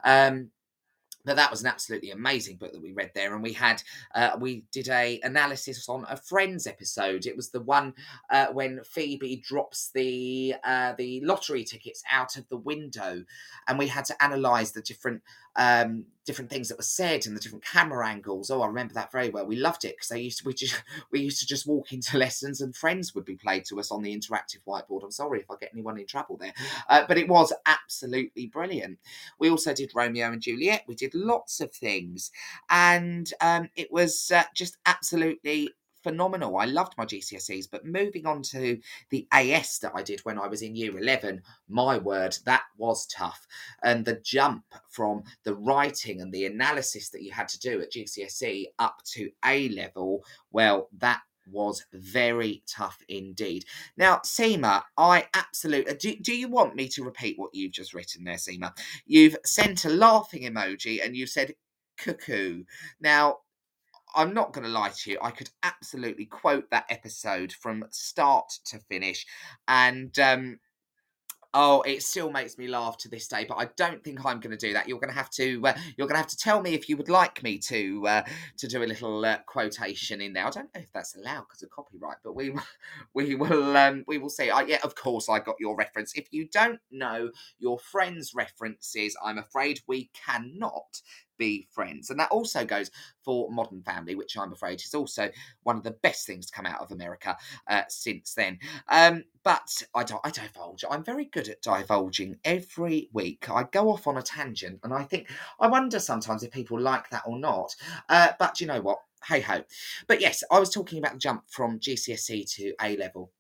[0.06, 0.52] Um,
[1.26, 3.82] but that was an absolutely amazing book that we read there and we had
[4.16, 7.26] uh, we did a analysis on a friends episode.
[7.26, 7.94] It was the one
[8.30, 13.24] uh, when phoebe drops the uh, the lottery tickets out of the window
[13.68, 15.22] and we had to analyze the different
[15.56, 18.50] um, different things that were said and the different camera angles.
[18.50, 19.46] Oh, I remember that very well.
[19.46, 22.18] We loved it because they used to we just we used to just walk into
[22.24, 25.04] lessons and friends would be played to us on the interactive whiteboard.
[25.04, 26.54] I'm sorry if I get anyone in trouble there,
[26.89, 29.00] uh, but it was absolutely brilliant.
[29.39, 30.84] We also did Romeo and Juliet.
[30.88, 32.32] We did lots of things,
[32.70, 35.70] and um, it was uh, just absolutely
[36.04, 36.58] phenomenal.
[36.58, 40.48] I loved my GCSEs, but moving on to the AS that I did when I
[40.48, 43.48] was in year 11, my word, that was tough.
[43.84, 47.92] And the jump from the writing and the analysis that you had to do at
[47.92, 53.66] GCSE up to A level, well, that was very tough indeed.
[53.98, 56.16] Now, Seema, I absolutely do.
[56.18, 58.76] Do you want me to repeat what you've just written there, Seema?
[59.06, 61.54] You've sent a laughing emoji and you said
[61.98, 62.63] cuckoo.
[63.02, 63.39] Now,
[64.15, 65.17] I'm not going to lie to you.
[65.21, 69.26] I could absolutely quote that episode from start to finish,
[69.67, 70.60] and um,
[71.54, 73.45] oh, it still makes me laugh to this day.
[73.47, 74.88] But I don't think I'm going to do that.
[74.88, 75.67] You're going to have to.
[75.67, 78.23] Uh, you're going to have to tell me if you would like me to uh,
[78.58, 80.45] to do a little uh, quotation in there.
[80.45, 82.54] I don't know if that's allowed because of copyright, but we
[83.13, 84.49] we will um, we will see.
[84.49, 86.13] I, yeah, of course, I got your reference.
[86.15, 91.02] If you don't know your friend's references, I'm afraid we cannot
[91.38, 92.10] be friends.
[92.10, 92.91] And that also goes
[93.24, 95.30] for Modern Family, which I'm afraid is also
[95.63, 98.60] one of the best things to come out of America uh, since then.
[98.89, 100.84] Um, but I, I divulge.
[100.89, 103.50] I'm very good at divulging every week.
[103.50, 107.10] I go off on a tangent, and I think I wonder sometimes if people like
[107.10, 107.76] that or not.
[108.10, 109.00] Uh, but you know what?
[109.26, 109.63] Hey ho.
[110.08, 113.32] But yes, I was talking about the jump from GCSE to A level.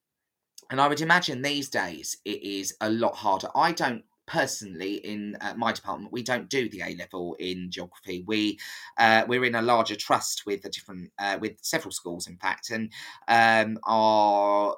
[0.69, 3.49] And I would imagine these days it is a lot harder.
[3.53, 8.23] I don't personally in uh, my department we don't do the A level in geography.
[8.25, 8.59] We
[8.97, 12.69] uh, we're in a larger trust with a different uh, with several schools in fact,
[12.69, 12.91] and
[13.27, 14.75] um, our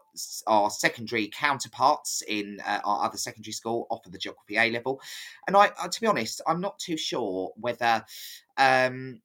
[0.47, 5.01] our secondary counterparts in uh, our other secondary school offer the geography A level,
[5.47, 8.03] and I uh, to be honest I'm not too sure whether.
[8.57, 9.21] Um,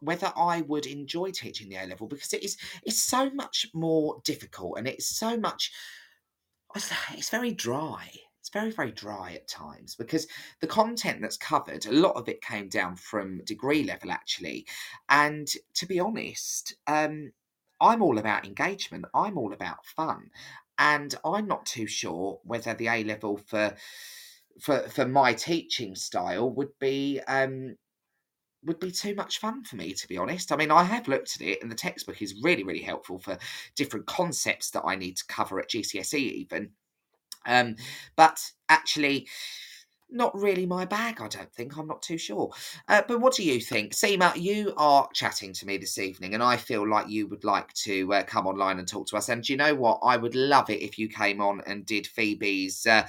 [0.00, 4.20] whether I would enjoy teaching the A level because it is it's so much more
[4.24, 5.72] difficult and it's so much
[6.74, 8.10] it's very dry
[8.56, 10.26] very very dry at times because
[10.60, 14.66] the content that's covered a lot of it came down from degree level actually
[15.10, 17.30] and to be honest um,
[17.82, 20.30] i'm all about engagement i'm all about fun
[20.78, 23.74] and i'm not too sure whether the a level for
[24.58, 27.76] for for my teaching style would be um,
[28.64, 30.50] would be too much fun for me, to be honest.
[30.50, 33.38] I mean, I have looked at it, and the textbook is really, really helpful for
[33.76, 36.70] different concepts that I need to cover at GCSE, even.
[37.46, 37.76] Um,
[38.16, 39.28] but actually,
[40.10, 41.76] not really my bag, I don't think.
[41.76, 42.52] I'm not too sure.
[42.88, 43.92] Uh, but what do you think?
[43.92, 47.72] Seema, you are chatting to me this evening, and I feel like you would like
[47.84, 49.28] to uh, come online and talk to us.
[49.28, 50.00] And you know what?
[50.02, 53.06] I would love it if you came on and did Phoebe's uh,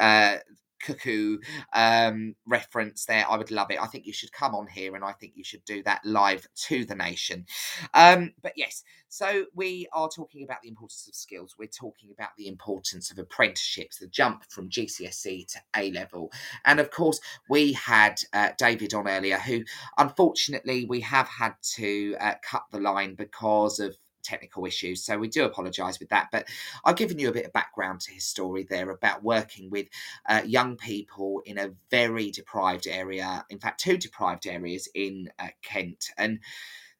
[0.00, 0.36] uh
[0.80, 1.38] cuckoo
[1.72, 3.24] um, reference there.
[3.28, 3.80] I would love it.
[3.80, 6.46] I think you should come on here and I think you should do that live
[6.68, 7.46] to the nation.
[7.94, 11.56] Um, but yes, so we are talking about the importance of skills.
[11.58, 16.30] We're talking about the importance of apprenticeships, the jump from GCSE to A level.
[16.64, 19.64] And of course, we had uh, David on earlier, who
[19.98, 25.04] unfortunately we have had to uh, cut the line because of technical issues.
[25.04, 26.28] So we do apologise with that.
[26.32, 26.48] But
[26.84, 29.86] I've given you a bit of background to his story there about working with
[30.28, 35.48] uh, young people in a very deprived area, in fact, two deprived areas in uh,
[35.62, 36.40] Kent, and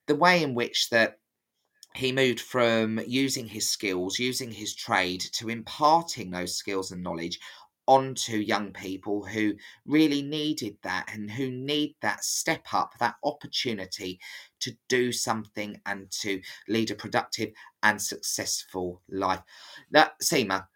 [0.06, 1.18] the way in which that
[1.94, 7.40] he moved from using his skills, using his trade, to imparting those skills and knowledge
[7.90, 9.52] onto young people who
[9.84, 14.20] really needed that and who need that step up, that opportunity
[14.60, 17.50] to do something and to lead a productive
[17.82, 19.42] and successful life.
[19.90, 20.68] Now, Seema,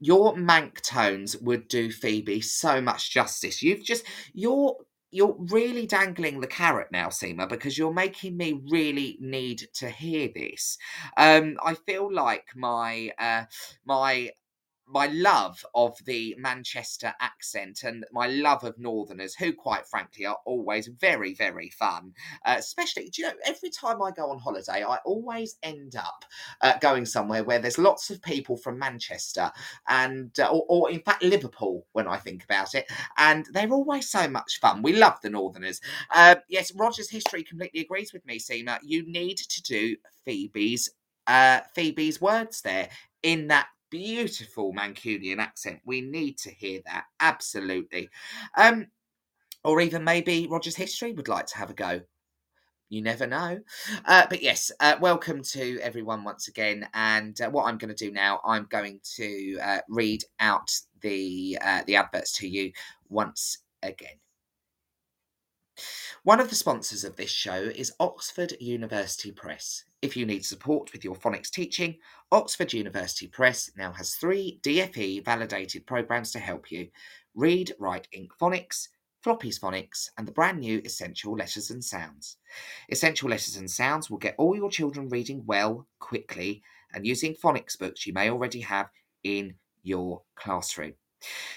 [0.00, 3.62] your Manc tones would do Phoebe so much justice.
[3.62, 4.74] You've just you're
[5.10, 10.30] you're really dangling the carrot now, Seema, because you're making me really need to hear
[10.34, 10.78] this.
[11.18, 13.44] Um, I feel like my uh,
[13.84, 14.30] my
[14.86, 20.38] my love of the Manchester accent and my love of Northerners, who quite frankly are
[20.44, 22.12] always very, very fun.
[22.44, 26.24] Uh, especially, do you know, every time I go on holiday, I always end up
[26.60, 29.50] uh, going somewhere where there's lots of people from Manchester
[29.88, 32.90] and, uh, or, or, in fact, Liverpool when I think about it.
[33.16, 34.82] And they're always so much fun.
[34.82, 35.80] We love the Northerners.
[36.10, 38.78] Uh, yes, Roger's history completely agrees with me, Seema.
[38.82, 40.90] You need to do Phoebe's
[41.26, 42.90] uh, Phoebe's words there
[43.22, 45.80] in that beautiful Mancunian accent.
[45.84, 48.08] We need to hear that, absolutely.
[48.56, 48.88] Um,
[49.62, 52.00] or even maybe Roger's History would like to have a go.
[52.88, 53.60] You never know.
[54.04, 56.88] Uh, but yes, uh, welcome to everyone once again.
[56.92, 61.56] And uh, what I'm going to do now, I'm going to uh, read out the
[61.62, 62.72] uh, the adverts to you
[63.08, 64.16] once again.
[66.22, 69.84] One of the sponsors of this show is Oxford University Press.
[70.00, 71.98] If you need support with your phonics teaching,
[72.30, 76.88] Oxford University Press now has three DFE validated programs to help you
[77.34, 78.88] Read, Write, Inc Phonics,
[79.22, 82.36] Floppy's Phonics, and the brand new Essential Letters and Sounds.
[82.90, 86.62] Essential Letters and Sounds will get all your children reading well, quickly,
[86.92, 88.88] and using phonics books you may already have
[89.24, 90.94] in your classroom.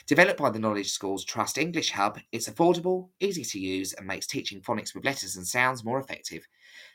[0.06, 4.28] Developed by the Knowledge School's Trust English Hub, it's affordable, easy to use, and makes
[4.28, 6.48] teaching phonics with letters and sounds more effective.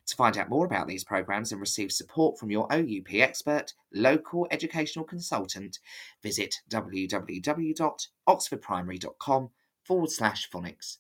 [0.07, 4.47] To find out more about these programs and receive support from your OUP expert, local
[4.51, 5.79] educational consultant,
[6.23, 9.51] visit www.oxfordprimary.com
[9.85, 10.97] forward slash phonics.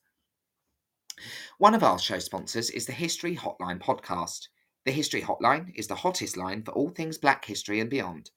[1.58, 4.48] One of our show sponsors is the History Hotline podcast.
[4.84, 8.32] The History Hotline is the hottest line for all things black history and beyond,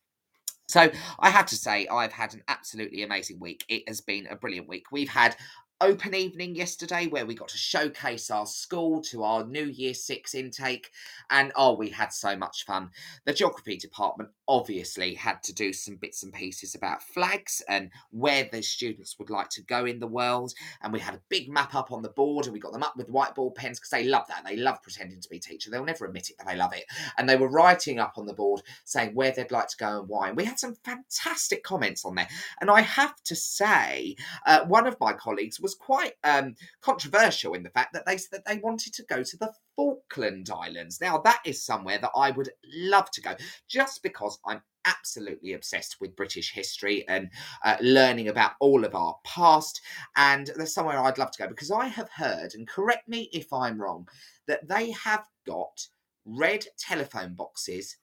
[0.68, 0.90] So
[1.20, 3.64] I have to say, I've had an absolutely amazing week.
[3.70, 4.86] It has been a brilliant week.
[4.92, 5.36] We've had
[5.82, 10.34] open evening yesterday where we got to showcase our school to our new year six
[10.34, 10.90] intake
[11.30, 12.90] and oh we had so much fun.
[13.26, 18.48] The geography department obviously had to do some bits and pieces about flags and where
[18.50, 21.76] the students would like to go in the world and we had a big map
[21.76, 24.28] up on the board and we got them up with whiteboard pens because they love
[24.30, 24.46] that.
[24.46, 25.70] They love pretending to be teacher.
[25.70, 26.86] They'll never admit it but they love it.
[27.18, 30.08] And they were writing up on the board saying where they'd like to go and
[30.08, 32.30] why and we had some fantastic comments on there.
[32.62, 34.16] And i have to say
[34.46, 38.30] uh, one of my colleagues was quite um, controversial in the fact that they said
[38.32, 41.02] that they wanted to go to the Falkland Islands.
[41.02, 43.34] Now, that is somewhere that I would love to go
[43.68, 47.32] just because I'm absolutely obsessed with British history and
[47.64, 49.82] uh, learning about all of our past.
[50.16, 53.52] And there's somewhere I'd love to go because I have heard, and correct me if
[53.52, 54.08] I'm wrong,
[54.48, 55.88] that they have got
[56.26, 57.98] red telephone boxes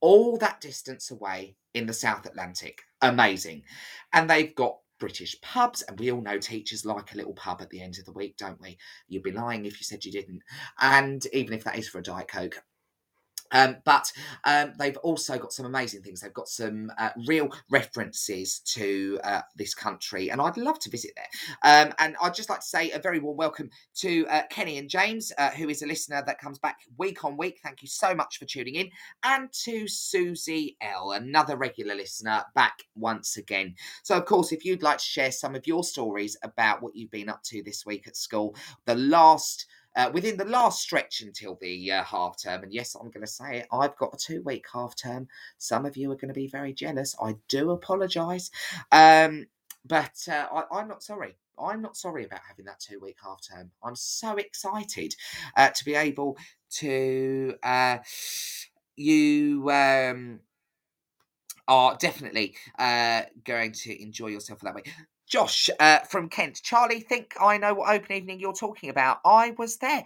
[0.00, 2.82] all that distance away in the South Atlantic.
[3.02, 3.62] Amazing.
[4.12, 7.70] And they've got British pubs, and we all know teachers like a little pub at
[7.70, 8.78] the end of the week, don't we?
[9.08, 10.42] You'd be lying if you said you didn't.
[10.80, 12.62] And even if that is for a Diet Coke.
[13.52, 14.12] Um, but
[14.44, 16.20] um, they've also got some amazing things.
[16.20, 21.12] They've got some uh, real references to uh, this country, and I'd love to visit
[21.16, 21.84] there.
[21.84, 24.88] Um, and I'd just like to say a very warm welcome to uh, Kenny and
[24.88, 27.60] James, uh, who is a listener that comes back week on week.
[27.62, 28.90] Thank you so much for tuning in,
[29.22, 33.74] and to Susie L, another regular listener, back once again.
[34.02, 37.10] So, of course, if you'd like to share some of your stories about what you've
[37.10, 38.54] been up to this week at school,
[38.86, 39.66] the last
[39.96, 42.62] uh, within the last stretch until the uh, half term.
[42.62, 45.28] And yes, I'm going to say it, I've got a two week half term.
[45.58, 47.14] Some of you are going to be very jealous.
[47.20, 48.50] I do apologise.
[48.92, 49.46] Um,
[49.84, 51.36] but uh, I, am not sorry.
[51.58, 53.70] I'm not sorry about having that two week half term.
[53.82, 55.14] I'm so excited
[55.56, 56.36] uh, to be able
[56.72, 57.54] to.
[57.62, 57.98] Uh,
[58.96, 59.70] you.
[59.70, 60.40] Um,
[61.68, 64.82] are definitely uh, going to enjoy yourself that way.
[65.28, 66.60] Josh uh, from Kent.
[66.62, 69.20] Charlie, think I know what open evening you're talking about.
[69.24, 70.04] I was there.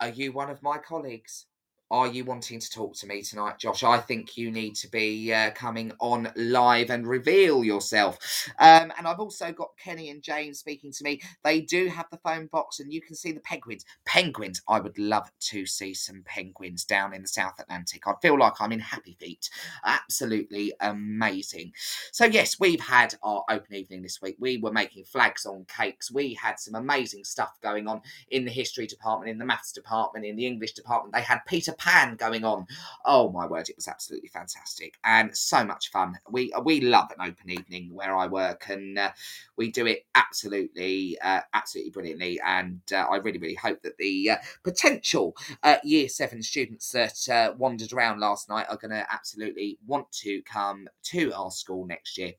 [0.00, 1.46] Are you one of my colleagues?
[1.92, 3.82] Are you wanting to talk to me tonight, Josh?
[3.82, 8.48] I think you need to be uh, coming on live and reveal yourself.
[8.58, 11.20] Um, and I've also got Kenny and Jane speaking to me.
[11.44, 13.84] They do have the phone box, and you can see the penguins.
[14.06, 18.08] Penguins, I would love to see some penguins down in the South Atlantic.
[18.08, 19.50] I feel like I'm in Happy Feet.
[19.84, 21.72] Absolutely amazing.
[22.10, 24.36] So, yes, we've had our open evening this week.
[24.40, 26.10] We were making flags on cakes.
[26.10, 30.24] We had some amazing stuff going on in the history department, in the maths department,
[30.24, 31.14] in the English department.
[31.14, 32.66] They had Peter pan going on.
[33.04, 36.14] Oh my word, it was absolutely fantastic and so much fun.
[36.30, 39.12] We we love an open evening where I work, and uh,
[39.56, 42.40] we do it absolutely uh, absolutely brilliantly.
[42.44, 47.28] And uh, I really really hope that the uh, potential uh, year seven students that
[47.28, 51.86] uh, wandered around last night are going to absolutely want to come to our school
[51.86, 52.32] next year.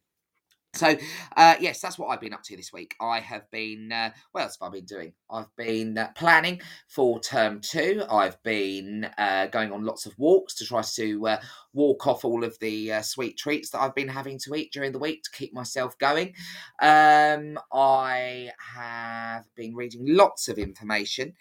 [0.76, 0.96] So,
[1.38, 2.96] uh, yes, that's what I've been up to this week.
[3.00, 5.14] I have been, uh, what else have I been doing?
[5.30, 8.04] I've been uh, planning for term two.
[8.10, 11.42] I've been uh, going on lots of walks to try to uh,
[11.74, 14.94] walk off all of the uh, sweet treats that I've been having to eat during
[14.94, 16.34] the week to keep myself going.
[16.82, 21.34] Um, I have been reading lots of information.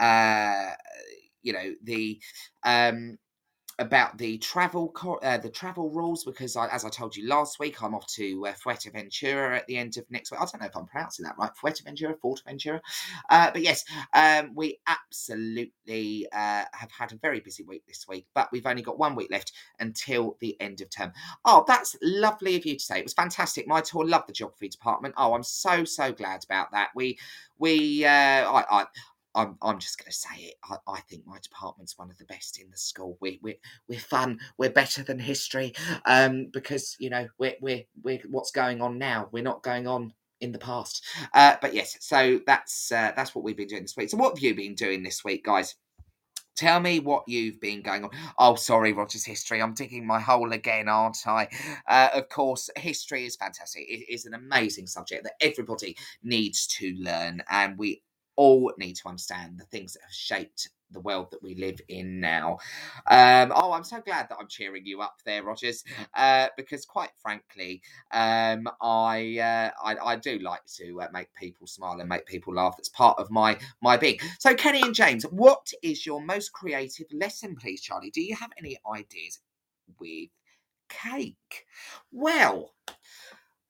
[0.00, 2.18] you know, the.
[2.64, 3.18] Um,
[3.78, 7.82] about the travel uh, the travel rules because I, as I told you last week,
[7.82, 10.40] I'm off to uh, Fuerteventura at the end of next week.
[10.40, 12.80] I don't know if I'm pronouncing that right, Fuerteventura, Fuerteventura,
[13.30, 18.26] uh, but yes, um, we absolutely uh, have had a very busy week this week,
[18.34, 21.12] but we've only got one week left until the end of term.
[21.44, 22.98] Oh, that's lovely of you to say.
[22.98, 23.66] It was fantastic.
[23.68, 25.14] My tour loved the geography department.
[25.16, 26.90] Oh, I'm so so glad about that.
[26.94, 27.18] We
[27.58, 28.86] we uh, I, I
[29.34, 30.54] I'm, I'm just going to say it.
[30.64, 33.18] I, I, think my department's one of the best in the school.
[33.20, 33.58] We, we,
[33.88, 34.40] we're fun.
[34.56, 35.74] We're better than history
[36.06, 39.28] um, because, you know, we're, we're, we're, what's going on now?
[39.30, 41.04] We're not going on in the past.
[41.34, 44.10] Uh, but yes, so that's uh, that's what we've been doing this week.
[44.10, 45.74] So what have you been doing this week, guys?
[46.56, 48.10] Tell me what you've been going on.
[48.36, 49.62] Oh, sorry, Rogers History.
[49.62, 51.48] I'm digging my hole again, aren't I?
[51.86, 53.84] Uh, of course, history is fantastic.
[53.88, 58.02] It is an amazing subject that everybody needs to learn, and we
[58.38, 62.20] all need to understand the things that have shaped the world that we live in
[62.20, 62.58] now.
[63.08, 65.84] Um, oh, I'm so glad that I'm cheering you up there, Rogers,
[66.16, 67.82] uh, because quite frankly,
[68.12, 72.54] um, I, uh, I, I do like to uh, make people smile and make people
[72.54, 72.76] laugh.
[72.78, 74.20] That's part of my my being.
[74.40, 78.12] So, Kenny and James, what is your most creative lesson, please, Charlie?
[78.12, 79.40] Do you have any ideas
[80.00, 80.30] with
[80.90, 81.66] cake?
[82.12, 82.74] Well,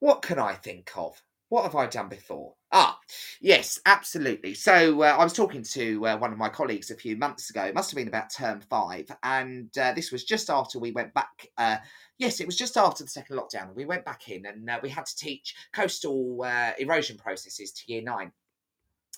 [0.01, 1.23] what can I think of?
[1.51, 2.55] What have I done before?
[2.71, 3.01] Ah,
[3.41, 4.53] yes, absolutely.
[4.53, 7.65] So uh, I was talking to uh, one of my colleagues a few months ago.
[7.65, 11.15] It must have been about term five, and uh, this was just after we went
[11.15, 11.49] back.
[11.57, 11.79] Uh,
[12.19, 13.75] yes, it was just after the second lockdown.
[13.75, 17.91] We went back in, and uh, we had to teach coastal uh, erosion processes to
[17.93, 18.33] year nine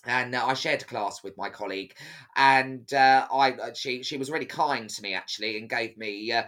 [0.07, 1.95] and uh, I shared a class with my colleague,
[2.35, 6.45] and uh, I she she was really kind to me actually, and gave me uh,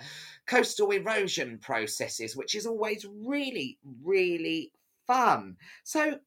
[0.47, 4.73] coastal erosion processes, which is always really really
[5.07, 5.57] fun.
[5.85, 6.19] So,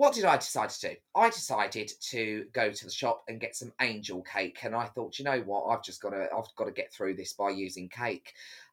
[0.00, 0.94] what did I decide to do?
[1.14, 5.18] I decided to go to the shop and get some angel cake, and I thought,
[5.18, 7.86] you know what, I've just got to, I've got to get through this by using
[7.90, 8.32] cake.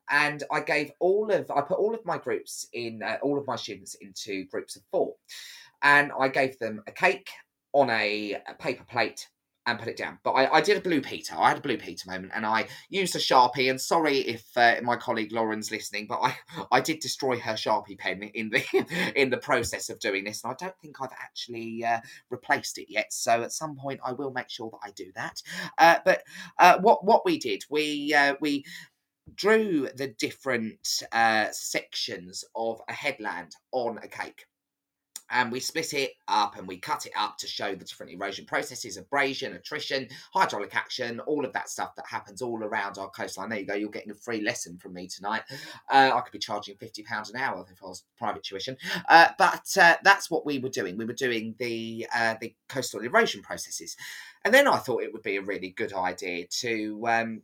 [0.09, 3.45] And I gave all of, I put all of my groups in, uh, all of
[3.45, 5.15] my students into groups of four,
[5.81, 7.27] and I gave them a cake
[7.73, 9.27] on a, a paper plate
[9.67, 10.17] and put it down.
[10.23, 11.35] But I, I, did a blue Peter.
[11.37, 13.69] I had a blue Peter moment, and I used a sharpie.
[13.69, 16.35] And sorry if uh, my colleague Lauren's listening, but I,
[16.71, 20.53] I did destroy her sharpie pen in the in the process of doing this, and
[20.53, 21.99] I don't think I've actually uh,
[22.29, 23.11] replaced it yet.
[23.11, 25.41] So at some point, I will make sure that I do that.
[25.77, 26.23] Uh, but
[26.57, 28.63] uh, what what we did, we uh, we
[29.35, 34.45] drew the different uh, sections of a headland on a cake
[35.29, 38.45] and we split it up and we cut it up to show the different erosion
[38.45, 43.49] processes, abrasion, attrition, hydraulic action, all of that stuff that happens all around our coastline.
[43.49, 45.43] There you go, you're getting a free lesson from me tonight.
[45.89, 48.77] Uh, I could be charging £50 an hour if I was private tuition.
[49.09, 50.97] Uh, but uh, that's what we were doing.
[50.97, 53.95] We were doing the, uh, the coastal erosion processes.
[54.45, 57.41] And then I thought it would be a really good idea to um,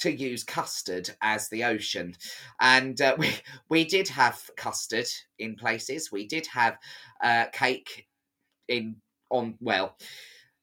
[0.00, 2.14] to use custard as the ocean.
[2.60, 3.30] And uh, we,
[3.68, 6.12] we did have custard in places.
[6.12, 6.78] We did have
[7.22, 8.06] uh, cake
[8.68, 8.96] in
[9.30, 9.96] on well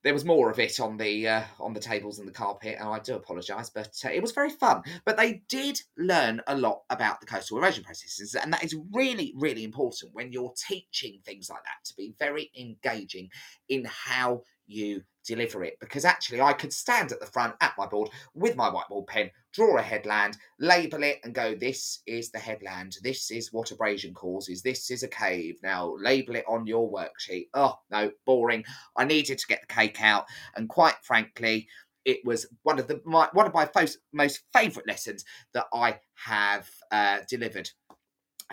[0.03, 2.89] there was more of it on the uh, on the tables and the carpet, and
[2.89, 4.83] I do apologise, but uh, it was very fun.
[5.05, 9.33] But they did learn a lot about the coastal erosion processes, and that is really,
[9.35, 13.29] really important when you're teaching things like that to be very engaging
[13.69, 17.85] in how you deliver it because actually I could stand at the front at my
[17.85, 22.39] board with my whiteboard pen, draw a headland, label it, and go, This is the
[22.39, 22.97] headland.
[23.01, 24.61] This is what abrasion causes.
[24.61, 25.57] This is a cave.
[25.63, 27.47] Now label it on your worksheet.
[27.53, 28.63] Oh, no, boring.
[28.97, 30.25] I needed to get the cake out.
[30.55, 31.67] And quite frankly,
[32.05, 35.99] it was one of the my, one of my most, most favourite lessons that I
[36.15, 37.69] have uh, delivered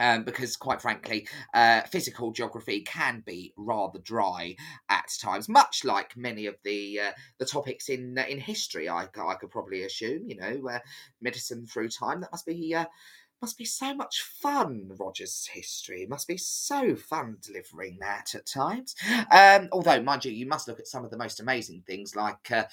[0.00, 4.56] um, because quite frankly, uh, physical geography can be rather dry
[4.88, 8.88] at times, much like many of the uh, the topics in uh, in history.
[8.88, 10.78] I, I could probably assume, you know, uh,
[11.20, 12.22] medicine through time.
[12.22, 12.86] That must be uh,
[13.40, 14.90] must be so much fun.
[14.98, 18.94] Roger's history it must be so fun delivering that at times.
[19.30, 22.50] Um, although, mind you, you must look at some of the most amazing things like
[22.50, 22.64] uh,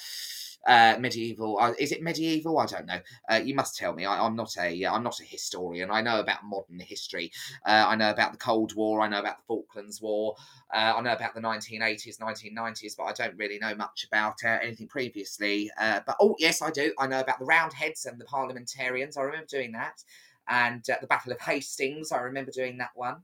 [0.65, 1.57] uh, medieval.
[1.59, 2.59] Uh, is it medieval?
[2.59, 2.99] I don't know.
[3.29, 4.05] Uh, you must tell me.
[4.05, 4.85] I, am not a.
[4.85, 5.89] uh, not a historian.
[5.91, 7.31] I know about modern history.
[7.65, 9.01] Uh, I know about the Cold War.
[9.01, 10.35] I know about the Falklands War.
[10.71, 15.71] I know about the 1980s, 1990s, but I don't really know much about anything previously.
[15.77, 16.93] but oh yes, I do.
[16.99, 19.15] I know about the Roundheads and the Parliamentarians.
[19.15, 20.03] I remember doing that.
[20.49, 22.11] And the Battle of Hastings.
[22.11, 23.17] I remember doing that one.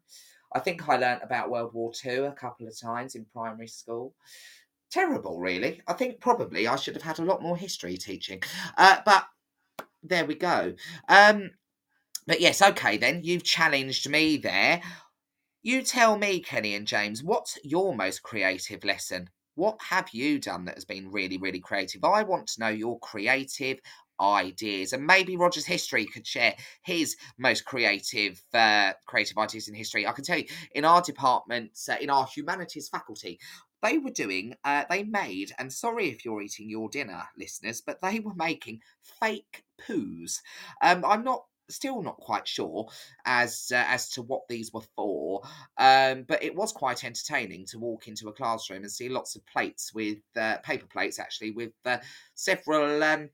[0.53, 4.13] I think I learnt about World War II a couple of times in primary school
[4.93, 5.81] terrible, really.
[5.87, 8.43] I think probably I should have had a lot more history teaching.
[8.77, 9.25] Uh, but
[10.03, 10.75] there we go.
[11.09, 11.51] Um,
[12.27, 14.81] but yes, okay, then you've challenged me there.
[15.63, 19.29] You tell me, Kenny and James, what's your most creative lesson?
[19.55, 22.03] What have you done that has been really, really creative?
[22.03, 23.79] I want to know your creative
[24.21, 30.07] ideas and maybe roger's history could share his most creative uh, creative ideas in history
[30.07, 33.39] i can tell you in our department uh, in our humanities faculty
[33.83, 38.01] they were doing, uh, they made, and sorry if you're eating your dinner, listeners, but
[38.01, 40.39] they were making fake poos.
[40.81, 42.87] Um, I'm not still not quite sure
[43.25, 45.41] as uh, as to what these were for
[45.77, 49.45] um, but it was quite entertaining to walk into a classroom and see lots of
[49.45, 51.97] plates with uh, paper plates actually with uh,
[52.35, 53.29] several um,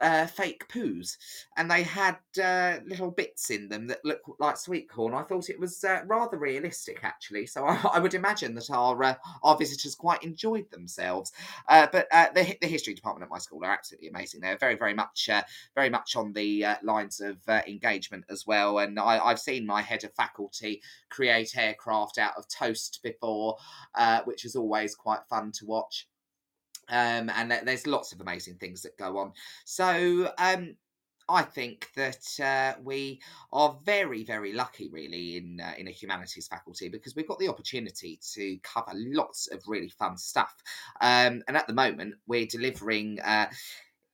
[0.00, 1.16] uh, fake poos,
[1.56, 5.14] and they had uh, little bits in them that looked like sweet corn.
[5.14, 7.46] I thought it was uh, rather realistic, actually.
[7.46, 11.32] So I, I would imagine that our uh, our visitors quite enjoyed themselves.
[11.68, 14.40] Uh, but uh, the the history department at my school are absolutely amazing.
[14.40, 15.28] They're very very much
[15.74, 17.36] very much on the lines of
[17.66, 18.78] engagement as well.
[18.78, 23.56] And I, I've seen my head of faculty create aircraft out of toast before,
[24.24, 26.06] which is always quite fun to watch.
[26.90, 29.32] Um, and there's lots of amazing things that go on.
[29.64, 30.74] So um,
[31.28, 33.20] I think that uh, we
[33.52, 37.48] are very, very lucky, really, in uh, in a humanities faculty because we've got the
[37.48, 40.54] opportunity to cover lots of really fun stuff.
[41.00, 43.20] Um, and at the moment, we're delivering.
[43.20, 43.46] Uh,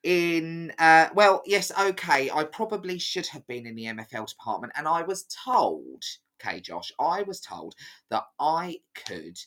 [0.03, 2.31] in uh, well, yes, okay.
[2.31, 6.03] I probably should have been in the MFL department, and I was told,
[6.41, 7.75] okay, Josh, I was told
[8.11, 9.39] that I could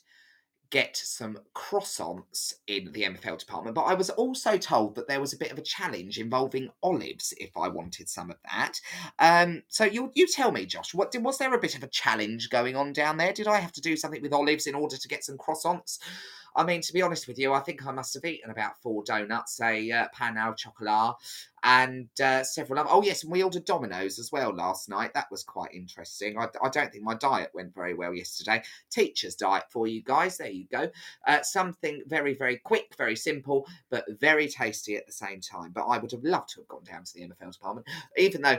[0.70, 5.32] get some croissants in the MFL department, but I was also told that there was
[5.32, 8.80] a bit of a challenge involving olives if I wanted some of that.
[9.18, 12.50] Um, so you you tell me, Josh, what was there a bit of a challenge
[12.50, 13.32] going on down there?
[13.32, 15.98] Did I have to do something with olives in order to get some croissants?
[16.58, 19.04] I mean, to be honest with you, I think I must have eaten about four
[19.04, 21.14] donuts, a uh, pan au chocolat,
[21.62, 22.90] and uh, several other.
[22.90, 25.14] Oh, yes, and we ordered Domino's as well last night.
[25.14, 26.36] That was quite interesting.
[26.36, 28.64] I, I don't think my diet went very well yesterday.
[28.90, 30.36] Teacher's diet for you guys.
[30.36, 30.90] There you go.
[31.28, 35.70] Uh, something very, very quick, very simple, but very tasty at the same time.
[35.72, 37.86] But I would have loved to have gone down to the MFL department,
[38.16, 38.58] even though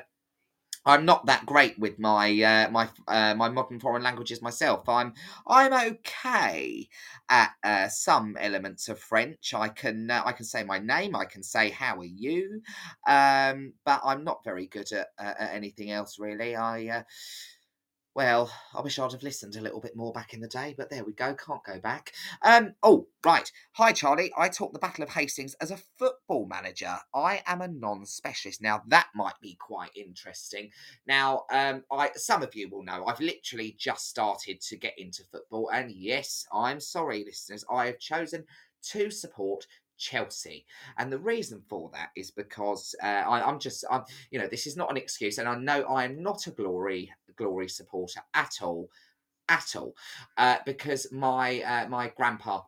[0.85, 4.87] I'm not that great with my uh, my uh, my modern foreign languages myself.
[4.87, 5.13] I'm
[5.47, 6.89] I'm okay
[7.29, 9.53] at uh, some elements of French.
[9.53, 11.15] I can uh, I can say my name.
[11.15, 12.61] I can say how are you,
[13.07, 16.55] um, but I'm not very good at, at anything else really.
[16.55, 17.03] I uh,
[18.15, 20.89] well, I wish I'd have listened a little bit more back in the day, but
[20.89, 21.35] there we go.
[21.35, 22.13] Can't go back.
[22.41, 22.73] Um.
[22.83, 23.51] Oh, right.
[23.73, 24.31] Hi, Charlie.
[24.37, 26.95] I taught the Battle of Hastings as a football manager.
[27.13, 28.61] I am a non-specialist.
[28.61, 30.71] Now that might be quite interesting.
[31.07, 35.23] Now, um, I some of you will know I've literally just started to get into
[35.31, 37.63] football, and yes, I'm sorry, listeners.
[37.71, 38.45] I have chosen
[38.91, 39.67] to support
[39.99, 40.65] Chelsea.
[40.97, 44.65] And the reason for that is because uh, I, am just, I'm, you know, this
[44.65, 48.53] is not an excuse, and I know I am not a glory glory supporter at
[48.61, 48.89] all,
[49.47, 49.95] at all,
[50.37, 52.61] uh, because my uh, my grandpa.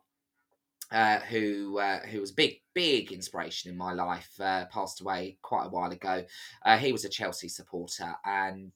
[0.90, 5.64] Uh, who uh, who was big big inspiration in my life uh, passed away quite
[5.64, 6.22] a while ago.
[6.66, 8.72] Uh, he was a Chelsea supporter, and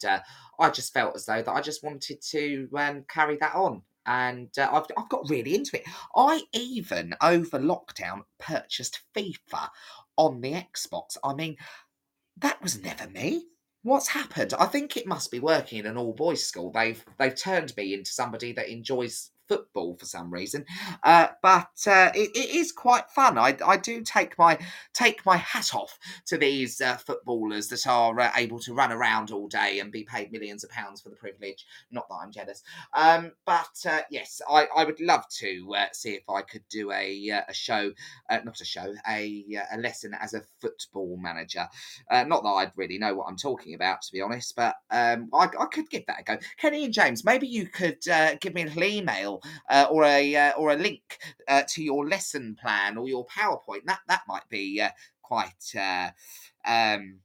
[0.59, 4.51] I just felt as though that I just wanted to um, carry that on and
[4.59, 5.84] uh, I've, I've got really into it.
[6.14, 9.68] I even over lockdown purchased FIFA
[10.16, 11.16] on the Xbox.
[11.22, 11.57] I mean,
[12.38, 13.47] that was never me.
[13.87, 14.53] What's happened?
[14.59, 16.72] I think it must be working in an all boys school.
[16.72, 20.64] They've they've turned me into somebody that enjoys football for some reason.
[21.03, 23.38] Uh, but uh, it, it is quite fun.
[23.38, 24.59] I, I do take my
[24.92, 29.30] take my hat off to these uh, footballers that are uh, able to run around
[29.30, 31.64] all day and be paid millions of pounds for the privilege.
[31.90, 32.62] Not that I'm jealous.
[32.94, 36.92] Um, but uh, yes, I, I would love to uh, see if I could do
[36.92, 37.92] a, a show,
[38.30, 41.66] not a show, a, a lesson as a football manager.
[42.11, 45.44] not that I'd really know what I'm talking about, to be honest, but um, I,
[45.44, 46.38] I could give that a go.
[46.59, 47.99] Kenny and James, maybe you could
[48.40, 49.36] give me a little email
[49.91, 51.18] or a or a link
[51.68, 53.84] to your lesson plan or your PowerPoint.
[53.87, 54.82] That that might be
[55.22, 56.11] quite uh,
[56.64, 57.20] um,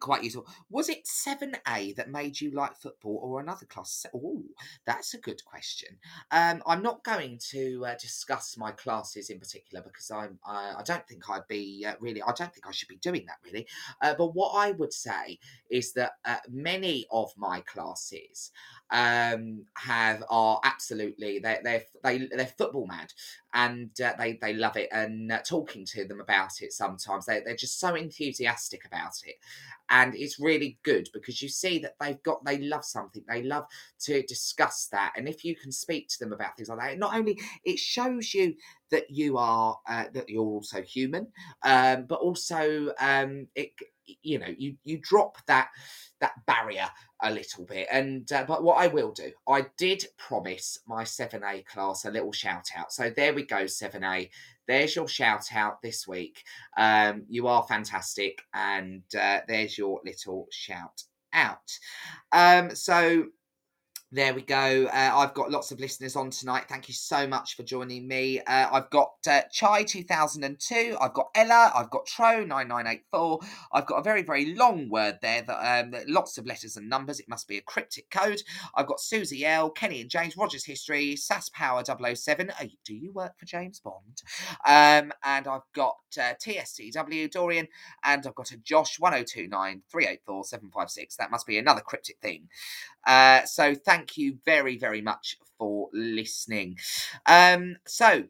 [0.00, 0.46] quite useful.
[0.68, 4.04] Was it 7A that made you like football or another class?
[4.14, 4.42] Oh,
[4.84, 5.96] that's a good question.
[6.30, 10.82] Um, I'm not going to uh, discuss my classes in particular because I'm, uh, I
[10.84, 13.66] don't think I'd be uh, really, I don't think I should be doing that really.
[14.02, 15.38] Uh, but what I would say
[15.70, 18.50] is that uh, many of my classes
[18.90, 23.12] um, have are absolutely they're they're they, they are football mad
[23.54, 27.40] and uh, they they love it and uh, talking to them about it sometimes they
[27.40, 29.36] they're just so enthusiastic about it
[29.90, 33.66] and it's really good because you see that they've got they love something they love
[33.98, 37.14] to discuss that and if you can speak to them about things like that not
[37.14, 38.54] only it shows you
[38.90, 41.26] that you are uh, that you're also human
[41.64, 43.72] um, but also um, it
[44.22, 45.68] you know you you drop that
[46.20, 46.88] that barrier
[47.22, 47.88] a little bit.
[47.90, 52.32] And uh, but what i will do i did promise my 7a class a little
[52.32, 52.92] shout out.
[52.92, 54.30] So there we go 7a
[54.66, 56.42] there's your shout out this week.
[56.76, 58.40] Um you are fantastic.
[58.54, 61.02] And uh, there's your little shout
[61.32, 61.78] out.
[62.32, 63.26] Um so
[64.14, 64.86] there we go.
[64.86, 66.66] Uh, I've got lots of listeners on tonight.
[66.68, 68.38] Thank you so much for joining me.
[68.38, 70.96] Uh, I've got uh, Chai 2002.
[71.00, 71.72] I've got Ella.
[71.74, 73.40] I've got Tro 9984.
[73.72, 77.18] I've got a very, very long word there that um, lots of letters and numbers.
[77.18, 78.40] It must be a cryptic code.
[78.76, 82.52] I've got Susie L, Kenny and James, Rogers History, SAS Power 007.
[82.84, 84.22] do you work for James Bond?
[84.64, 87.66] Um, and I've got uh, TSCW, Dorian,
[88.04, 91.16] and I've got a Josh 1029 384 756.
[91.16, 92.48] That must be another cryptic thing.
[93.06, 96.78] Uh, so thank you very, very much for listening.
[97.26, 98.24] Um, so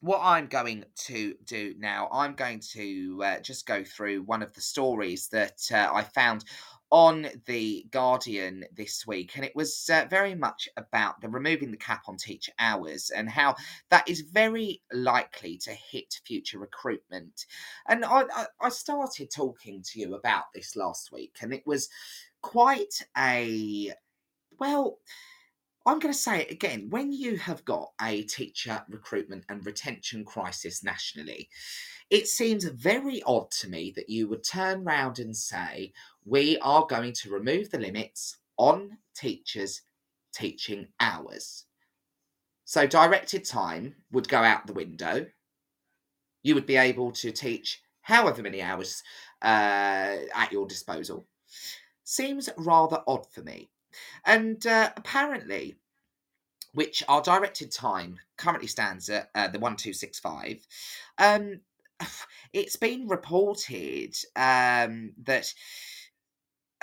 [0.00, 4.52] what I'm going to do now, I'm going to uh, just go through one of
[4.52, 6.44] the stories that uh, I found
[6.90, 11.76] on the Guardian this week, and it was uh, very much about the removing the
[11.76, 13.56] cap on teacher hours and how
[13.90, 17.46] that is very likely to hit future recruitment.
[17.88, 18.24] And I,
[18.60, 21.88] I started talking to you about this last week, and it was
[22.44, 23.90] quite a
[24.60, 24.98] well.
[25.86, 26.88] I'm going to say it again.
[26.88, 31.48] When you have got a teacher recruitment and retention crisis nationally,
[32.08, 35.92] it seems very odd to me that you would turn round and say,
[36.24, 39.82] we are going to remove the limits on teachers'
[40.34, 41.64] teaching hours.
[42.64, 45.26] So, directed time would go out the window.
[46.42, 49.02] You would be able to teach however many hours
[49.42, 51.26] uh, at your disposal.
[52.04, 53.70] Seems rather odd for me.
[54.24, 55.76] And uh, apparently,
[56.74, 60.66] which our directed time currently stands at uh, the 1265,
[61.18, 61.60] um,
[62.52, 65.52] it's been reported um, that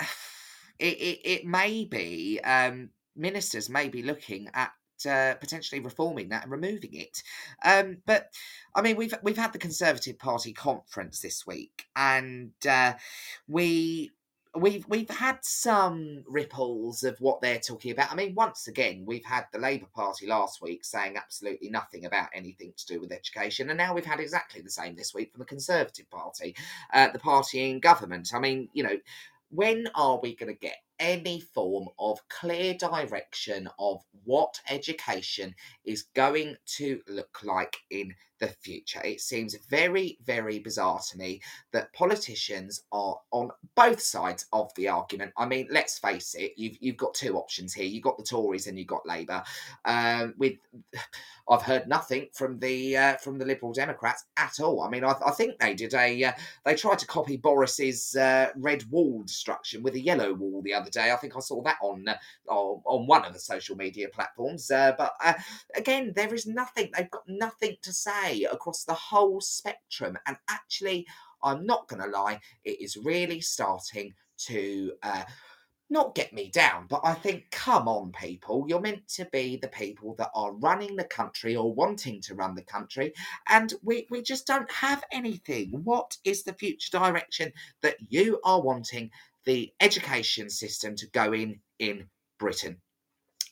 [0.78, 4.72] it, it, it may be um, ministers may be looking at
[5.08, 7.22] uh, potentially reforming that and removing it.
[7.64, 8.30] Um, but
[8.74, 12.94] I mean, we've we've had the Conservative Party conference this week, and uh,
[13.48, 14.10] we
[14.54, 18.12] we've we've had some ripples of what they're talking about.
[18.12, 22.28] I mean, once again, we've had the Labour Party last week saying absolutely nothing about
[22.34, 25.40] anything to do with education, and now we've had exactly the same this week from
[25.40, 26.54] the Conservative Party,
[26.92, 28.32] uh, the party in government.
[28.34, 28.98] I mean, you know,
[29.50, 35.52] when are we going to get any form of clear direction of what education
[35.84, 39.00] is going to look like in the future.
[39.04, 41.40] It seems very, very bizarre to me
[41.70, 45.32] that politicians are on both sides of the argument.
[45.36, 47.84] I mean, let's face it, you've you've got two options here.
[47.84, 49.44] You've got the Tories and you've got Labour.
[49.84, 50.54] Um, with
[51.48, 54.82] I've heard nothing from the uh, from the Liberal Democrats at all.
[54.82, 56.32] I mean, I, I think they did a uh,
[56.64, 60.90] they tried to copy Boris's uh, red wall destruction with a yellow wall the other
[60.92, 61.10] day.
[61.10, 62.14] I think I saw that on uh,
[62.48, 64.70] on one of the social media platforms.
[64.70, 65.34] Uh, but uh,
[65.76, 66.90] again, there is nothing.
[66.96, 70.18] They've got nothing to say across the whole spectrum.
[70.26, 71.06] And actually,
[71.42, 74.14] I'm not going to lie, it is really starting
[74.46, 74.92] to
[75.92, 79.68] not get me down, but I think, come on, people, you're meant to be the
[79.68, 83.12] people that are running the country or wanting to run the country,
[83.48, 85.82] and we, we just don't have anything.
[85.84, 89.10] What is the future direction that you are wanting
[89.44, 92.80] the education system to go in in Britain?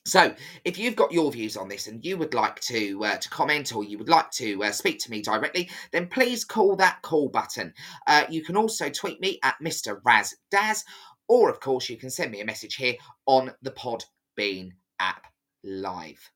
[0.07, 0.35] So,
[0.65, 3.75] if you've got your views on this and you would like to uh, to comment
[3.75, 7.29] or you would like to uh, speak to me directly, then please call that call
[7.29, 7.75] button.
[8.07, 10.01] Uh, you can also tweet me at Mr.
[10.03, 10.85] Raz Daz,
[11.29, 12.95] or of course you can send me a message here
[13.27, 15.27] on the Podbean app
[15.63, 16.31] live.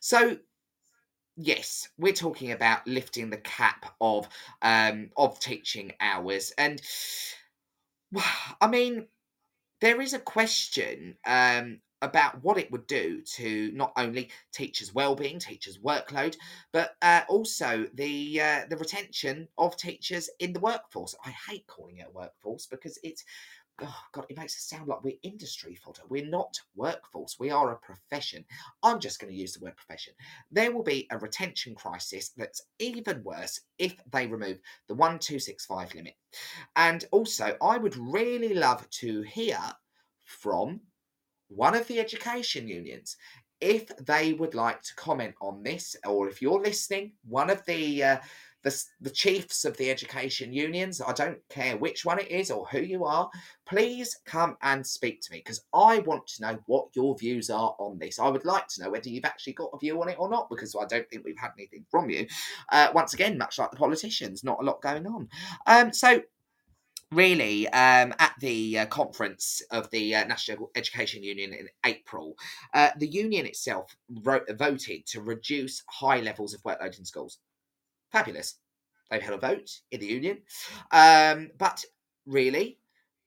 [0.00, 0.36] So,
[1.36, 4.28] yes, we're talking about lifting the cap of
[4.60, 6.80] um, of teaching hours, and
[8.60, 9.06] I mean,
[9.80, 15.38] there is a question um, about what it would do to not only teachers' well-being,
[15.38, 16.36] teachers' workload,
[16.72, 21.14] but uh, also the uh, the retention of teachers in the workforce.
[21.24, 23.24] I hate calling it a workforce because it's
[23.80, 26.02] oh god, it makes it sound like we're industry fodder.
[26.08, 27.36] We're not workforce.
[27.38, 28.44] We are a profession.
[28.82, 30.14] I'm just going to use the word profession.
[30.50, 34.58] There will be a retention crisis that's even worse if they remove
[34.88, 36.14] the one two six five limit.
[36.76, 39.58] And also, I would really love to hear
[40.24, 40.80] from
[41.48, 43.16] one of the education unions
[43.60, 48.02] if they would like to comment on this, or if you're listening, one of the
[48.02, 48.18] uh,
[48.62, 52.66] the, the chiefs of the education unions, I don't care which one it is or
[52.66, 53.30] who you are,
[53.66, 57.74] please come and speak to me because I want to know what your views are
[57.78, 58.18] on this.
[58.18, 60.48] I would like to know whether you've actually got a view on it or not
[60.50, 62.26] because I don't think we've had anything from you.
[62.70, 65.28] Uh, once again, much like the politicians, not a lot going on.
[65.66, 66.22] Um, so
[67.12, 72.36] really um, at the uh, conference of the uh, National Education Union in April,
[72.74, 77.38] uh, the union itself wrote, voted to reduce high levels of workload in schools.
[78.12, 78.58] Fabulous.
[79.10, 80.38] They've had a vote in the union.
[80.90, 81.84] Um, but
[82.26, 82.78] really,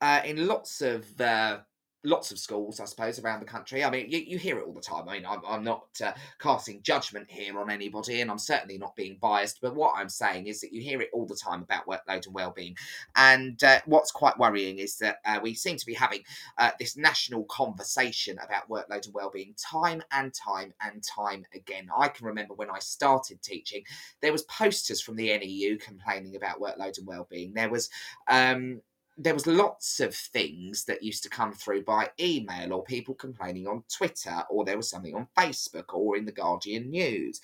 [0.01, 1.59] uh, in lots of uh,
[2.05, 3.83] lots of schools, I suppose, around the country.
[3.83, 5.09] I mean, you, you hear it all the time.
[5.09, 8.95] I mean, I'm, I'm not uh, casting judgment here on anybody, and I'm certainly not
[8.95, 9.59] being biased.
[9.61, 12.33] But what I'm saying is that you hear it all the time about workload and
[12.33, 12.77] well-being.
[13.15, 16.21] And uh, what's quite worrying is that uh, we seem to be having
[16.57, 21.89] uh, this national conversation about workload and well-being time and time and time again.
[21.97, 23.83] I can remember when I started teaching,
[24.21, 27.53] there was posters from the NEU complaining about workload and well-being.
[27.53, 27.89] There was
[28.27, 28.81] um,
[29.17, 33.67] there was lots of things that used to come through by email or people complaining
[33.67, 37.39] on Twitter or there was something on Facebook or in the Guardian News.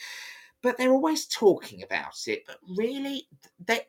[0.61, 2.43] But they're always talking about it.
[2.45, 3.27] But really,
[3.65, 3.81] they,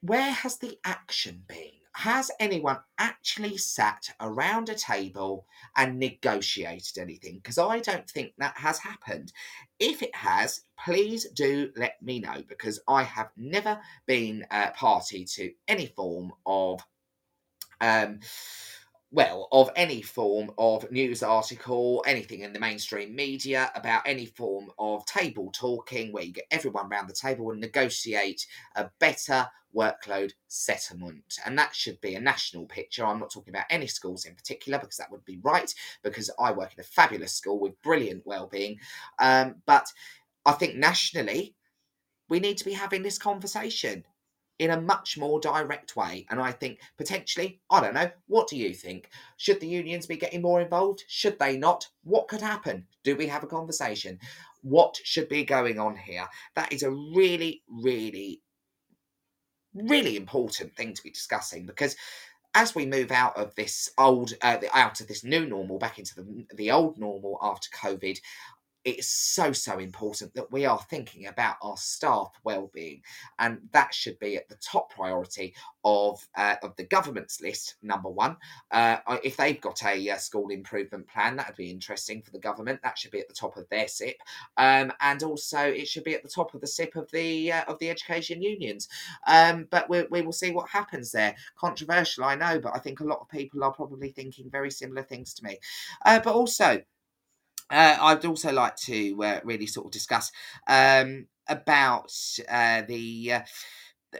[0.00, 1.72] where has the action been?
[1.94, 7.36] Has anyone actually sat around a table and negotiated anything?
[7.36, 9.32] Because I don't think that has happened.
[9.80, 15.24] If it has, please do let me know because I have never been a party
[15.36, 16.82] to any form of
[17.80, 18.20] um,
[19.12, 24.70] well, of any form of news article, anything in the mainstream media about any form
[24.78, 30.32] of table talking where you get everyone around the table and negotiate a better workload
[30.48, 31.38] settlement.
[31.44, 33.06] And that should be a national picture.
[33.06, 35.72] I'm not talking about any schools in particular because that would be right,
[36.02, 38.78] because I work in a fabulous school with brilliant well-being.
[39.18, 39.86] Um, but
[40.44, 41.54] I think nationally,
[42.28, 44.04] we need to be having this conversation
[44.58, 46.26] in a much more direct way.
[46.30, 49.10] And I think potentially, I don't know, what do you think?
[49.36, 51.04] Should the unions be getting more involved?
[51.08, 51.88] Should they not?
[52.04, 52.86] What could happen?
[53.04, 54.18] Do we have a conversation?
[54.62, 56.26] What should be going on here?
[56.54, 58.42] That is a really, really,
[59.74, 61.96] really important thing to be discussing because
[62.54, 66.14] as we move out of this old, uh, out of this new normal back into
[66.14, 68.18] the, the old normal after COVID,
[68.86, 73.02] it's so so important that we are thinking about our staff well-being
[73.40, 75.52] and that should be at the top priority
[75.84, 78.36] of uh, of the government's list number one.
[78.70, 82.38] Uh, if they've got a, uh, school improvement plan that would be interesting for the
[82.38, 82.80] government.
[82.82, 84.16] That should be at the top of their SIP.
[84.56, 87.64] Um, and also it should be at the top of the SIP of the uh,
[87.66, 88.88] of the education unions.
[89.26, 91.34] Um, but we, we will see what happens there.
[91.56, 95.02] Controversial I know but I think a lot of people are probably thinking very similar
[95.02, 95.58] things to me.
[96.04, 96.80] Uh, but also
[97.70, 100.30] uh, I'd also like to uh, really sort of discuss
[100.68, 102.12] um, about
[102.48, 103.40] uh, the uh,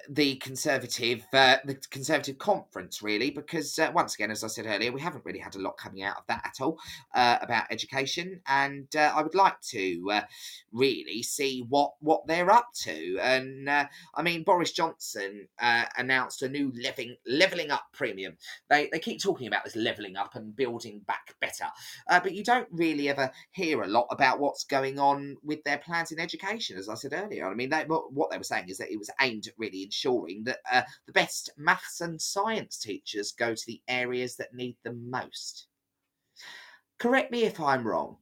[0.09, 4.91] the conservative uh, the conservative conference really because uh, once again as i said earlier
[4.91, 6.79] we haven't really had a lot coming out of that at all
[7.15, 10.21] uh, about education and uh, i would like to uh,
[10.73, 15.47] really see what what they're up to and uh, i mean boris johnson
[15.97, 18.37] announced a new leveling leveling up premium.
[18.69, 21.67] They they keep talking about this leveling up and building back better
[22.09, 26.13] but you don't really ever hear a lot about what's going on with their plans
[26.13, 27.49] in education as i said earlier.
[27.49, 30.45] I mean they, what they were saying is that it was aimed at really ensuring
[30.45, 35.11] that uh, the best maths and science teachers go to the areas that need them
[35.11, 35.67] most.
[36.99, 38.17] Correct me if I'm wrong,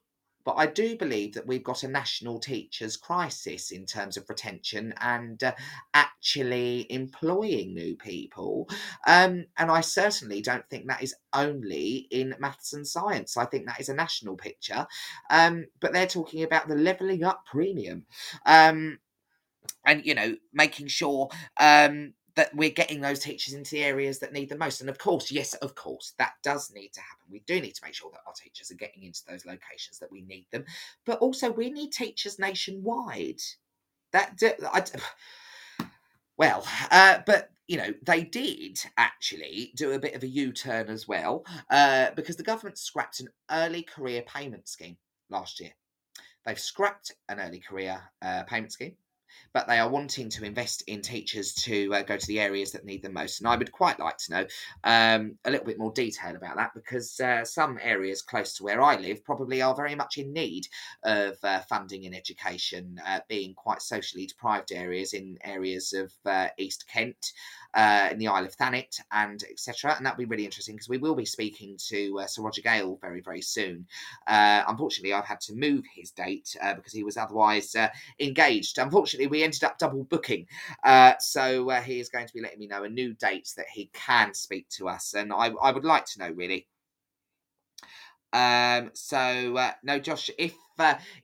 [0.45, 4.93] but I do believe that we've got a national teachers crisis in terms of retention
[5.01, 5.53] and uh,
[5.95, 8.69] actually employing new people.
[9.07, 13.37] Um, and I certainly don't think that is only in maths and science.
[13.37, 14.87] I think that is a national picture.
[15.31, 18.05] Um, but they're talking about the levelling up premium.
[18.45, 18.99] Um,
[19.87, 21.29] and you know making sure
[21.61, 24.81] um, that we're getting those teachers into the areas that need the most.
[24.81, 27.27] And of course, yes, of course, that does need to happen.
[27.31, 30.11] We do need to make sure that our teachers are getting into those locations that
[30.11, 30.65] we need them.
[31.05, 33.41] But also, we need teachers nationwide.
[34.13, 34.41] That,
[36.37, 40.89] well, uh, but you know, they did actually do a bit of a U turn
[40.89, 44.97] as well uh, because the government scrapped an early career payment scheme
[45.31, 45.71] last year.
[46.45, 48.97] They've scrapped an early career uh, payment scheme
[49.53, 52.85] but they are wanting to invest in teachers to uh, go to the areas that
[52.85, 53.41] need them most.
[53.41, 54.47] And I would quite like to know
[54.85, 58.83] um, a little bit more detail about that because uh, some areas close to where
[58.83, 60.67] I live probably are very much in need
[61.05, 66.49] of uh, funding in education, uh, being quite socially deprived areas in areas of uh,
[66.59, 67.33] East Kent
[67.75, 69.95] uh, in the Isle of Thanet and etc.
[69.97, 72.99] And that'll be really interesting because we will be speaking to uh, Sir Roger Gale
[73.01, 73.87] very, very soon.
[74.27, 77.89] Uh, unfortunately, I've had to move his date uh, because he was otherwise uh,
[78.21, 78.79] engaged.
[78.79, 80.47] Unfortunately, we ended up double booking.
[80.83, 83.91] Uh, so he is going to be letting me know a new date that he
[83.93, 85.15] can speak to us.
[85.15, 86.67] And I, I would like to know really.
[88.33, 90.55] Um, so no, Josh, if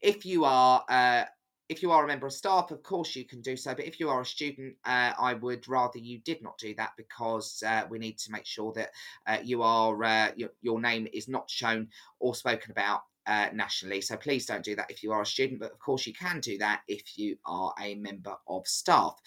[0.00, 1.26] if you are
[1.70, 3.72] if you are a member of staff, of course you can do so.
[3.72, 6.90] But if you are a student, uh, I would rather you did not do that
[6.96, 8.90] because uh, we need to make sure that
[9.28, 11.86] uh, you are uh, your, your name is not shown
[12.18, 14.00] or spoken about uh, nationally.
[14.00, 16.40] So please don't do that if you are a student, but of course you can
[16.40, 19.20] do that if you are a member of staff.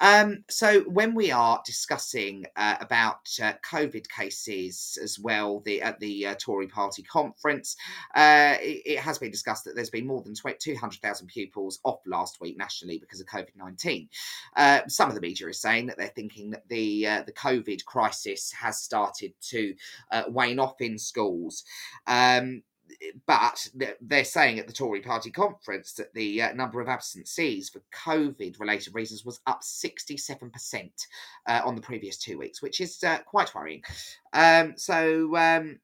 [0.00, 5.98] Um, so when we are discussing uh, about uh, COVID cases as well, the at
[5.98, 7.74] the uh, Tory Party conference,
[8.14, 12.40] uh, it, it, has been discussed that there's been more than 200,000 pupils off last
[12.40, 14.08] week nationally because of COVID 19.
[14.56, 18.52] Uh, some of the media is saying that they're thinking that the the COVID crisis
[18.52, 19.74] has started to
[20.28, 21.64] wane off in schools.
[22.06, 22.62] Um,
[23.26, 23.68] but
[24.00, 28.60] they're saying at the Tory party conference that the uh, number of absencees for COVID
[28.60, 30.90] related reasons was up 67%
[31.46, 33.82] uh, on the previous two weeks, which is uh, quite worrying.
[34.32, 35.78] Um, so, um,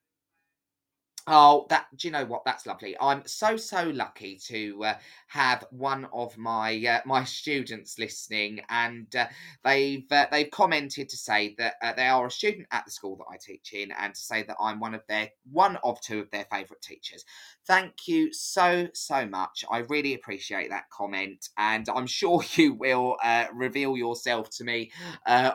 [1.28, 2.44] Oh, that do you know what?
[2.44, 2.96] That's lovely.
[3.00, 4.94] I'm so so lucky to uh,
[5.26, 9.26] have one of my uh, my students listening, and uh,
[9.64, 13.16] they've uh, they've commented to say that uh, they are a student at the school
[13.16, 16.20] that I teach in, and to say that I'm one of their one of two
[16.20, 17.24] of their favourite teachers.
[17.66, 19.64] Thank you so so much.
[19.68, 24.92] I really appreciate that comment, and I'm sure you will uh, reveal yourself to me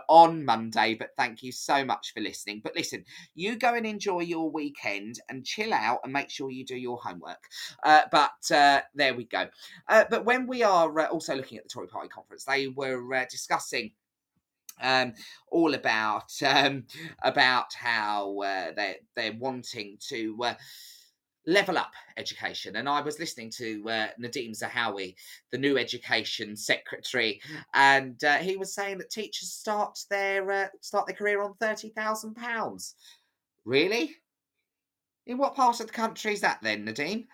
[0.10, 0.96] on Monday.
[0.96, 2.60] But thank you so much for listening.
[2.62, 3.06] But listen,
[3.36, 6.98] you go and enjoy your weekend and chill out and make sure you do your
[6.98, 7.44] homework.
[7.84, 9.48] Uh, but uh, there we go.
[9.88, 13.14] Uh, but when we are uh, also looking at the Tory Party conference, they were
[13.14, 13.92] uh, discussing
[14.82, 15.14] um,
[15.52, 16.86] all about um,
[17.24, 20.56] about how uh, they they're wanting to
[21.48, 22.76] level up education.
[22.76, 25.16] And I was listening to uh, Nadhim Zahawi,
[25.52, 27.42] the new education secretary,
[27.74, 31.90] and uh, he was saying that teachers start their uh, start their career on thirty
[31.90, 32.96] thousand pounds.
[33.66, 34.16] Really?
[35.28, 37.28] In what part of the country is that then, Nadine?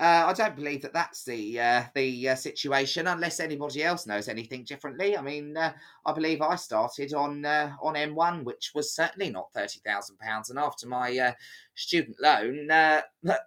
[0.00, 4.26] Uh, I don't believe that that's the uh, the uh, situation, unless anybody else knows
[4.26, 5.16] anything differently.
[5.16, 5.72] I mean, uh,
[6.06, 10.50] I believe I started on uh, on M1, which was certainly not thirty thousand pounds,
[10.50, 11.32] and after my uh,
[11.74, 12.68] student loan,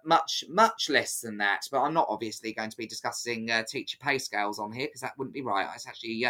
[0.04, 1.62] much much less than that.
[1.70, 5.16] But I'm not obviously going to be discussing teacher pay scales on here because that
[5.18, 5.68] wouldn't be right.
[5.74, 6.26] It's actually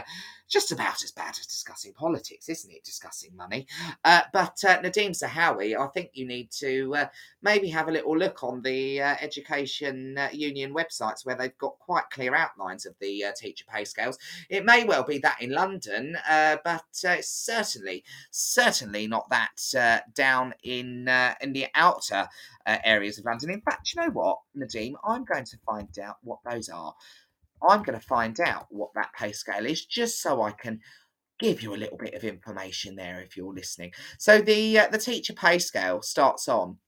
[0.49, 2.85] just about as bad as discussing politics, isn't it?
[2.85, 3.67] Discussing money.
[4.05, 7.07] but Nadhim Zahawi, I think you need to
[7.43, 12.09] maybe have a little look on the education uh, union websites where they've got quite
[12.11, 14.19] clear outlines of the uh, teacher pay scales.
[14.49, 20.01] It may well be that in London, uh, but uh, certainly certainly not that uh,
[20.15, 21.09] down in
[21.41, 22.29] in the outer
[22.85, 23.51] areas of London.
[23.51, 26.95] In fact, you know what, Nadhim, I'm going to find out what those are.
[27.69, 30.81] I'm going to find out what that pay scale is, just so I can
[31.39, 33.93] give you a little bit of information there if you're listening.
[34.19, 36.79] So the uh, the teacher pay scale starts on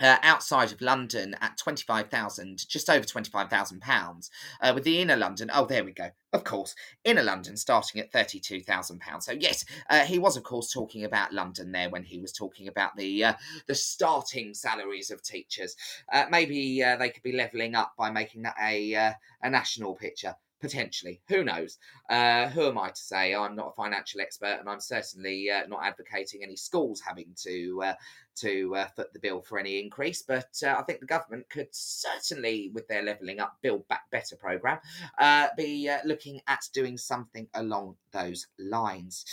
[0.00, 4.30] uh, outside of London at 25,000, just over 25,000 pounds.
[4.60, 6.10] Uh, with the inner London, oh, there we go.
[6.32, 6.74] Of course,
[7.04, 9.26] inner London starting at 32,000 pounds.
[9.26, 12.68] So yes, uh, he was of course talking about London there when he was talking
[12.68, 13.32] about the uh,
[13.66, 15.74] the starting salaries of teachers.
[16.12, 18.94] Uh, maybe uh, they could be levelling up by making that a
[19.42, 20.36] a national picture.
[20.60, 21.22] Potentially.
[21.28, 21.78] Who knows?
[22.10, 23.34] Uh, who am I to say?
[23.34, 27.82] I'm not a financial expert, and I'm certainly uh, not advocating any schools having to
[27.82, 27.94] uh,
[28.36, 30.22] to uh, foot the bill for any increase.
[30.22, 34.36] But uh, I think the government could certainly, with their levelling up, build back better
[34.36, 34.80] program,
[35.18, 39.24] uh, be looking at doing something along those lines.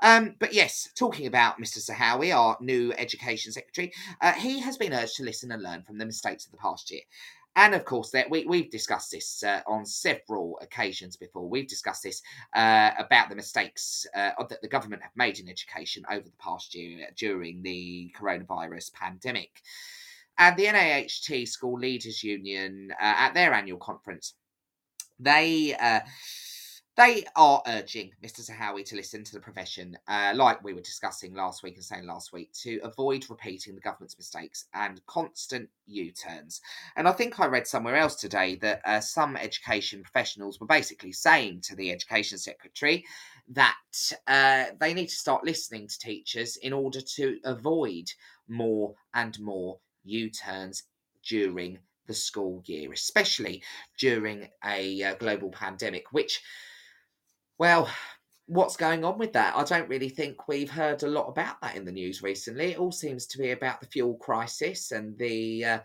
[0.00, 1.78] Um, but yes, talking about Mr.
[1.78, 3.92] Zahawi, our new education secretary,
[4.38, 7.02] he has been urged to listen and learn from the mistakes of the past year.
[7.58, 11.48] And of course, that we, we've discussed this uh, on several occasions before.
[11.48, 12.22] We've discussed this
[12.54, 16.72] uh, about the mistakes uh, that the government have made in education over the past
[16.76, 19.60] year during the coronavirus pandemic.
[20.38, 24.34] And the NAHT School Leaders Union, uh, at their annual conference,
[25.18, 25.98] they uh,
[26.98, 28.40] they are urging Mr.
[28.40, 32.04] Zahawi to listen to the profession, uh, like we were discussing last week and saying
[32.04, 36.60] last week, to avoid repeating the government's mistakes and constant U turns.
[36.96, 41.12] And I think I read somewhere else today that uh, some education professionals were basically
[41.12, 43.04] saying to the education secretary
[43.50, 43.78] that
[44.26, 48.10] uh, they need to start listening to teachers in order to avoid
[48.48, 50.82] more and more U turns
[51.24, 51.78] during
[52.08, 53.62] the school year, especially
[54.00, 56.42] during a uh, global pandemic, which
[57.58, 57.88] well,
[58.46, 59.54] what's going on with that?
[59.56, 62.72] I don't really think we've heard a lot about that in the news recently.
[62.72, 65.78] It all seems to be about the fuel crisis and the uh,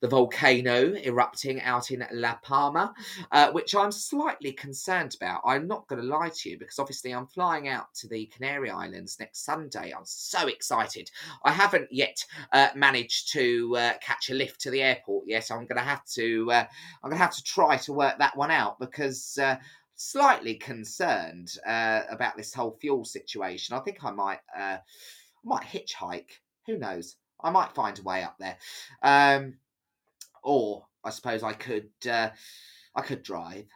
[0.00, 2.94] the volcano erupting out in La Palma,
[3.32, 5.42] uh, which I'm slightly concerned about.
[5.44, 8.70] I'm not going to lie to you because obviously I'm flying out to the Canary
[8.70, 9.92] Islands next Sunday.
[9.94, 11.10] I'm so excited.
[11.44, 15.50] I haven't yet uh, managed to uh, catch a lift to the airport yet.
[15.50, 16.50] I'm going to have to.
[16.50, 16.64] Uh,
[17.02, 19.56] I'm going to have to try to work that one out because uh,
[20.00, 23.76] slightly concerned uh, about this whole fuel situation.
[23.76, 24.78] I think I might uh,
[25.44, 26.30] might hitchhike.
[26.66, 27.16] Who knows?
[27.42, 28.56] I might find a way up there.
[29.02, 29.58] Um,
[30.42, 32.30] or I suppose I could uh,
[32.94, 33.66] I could drive.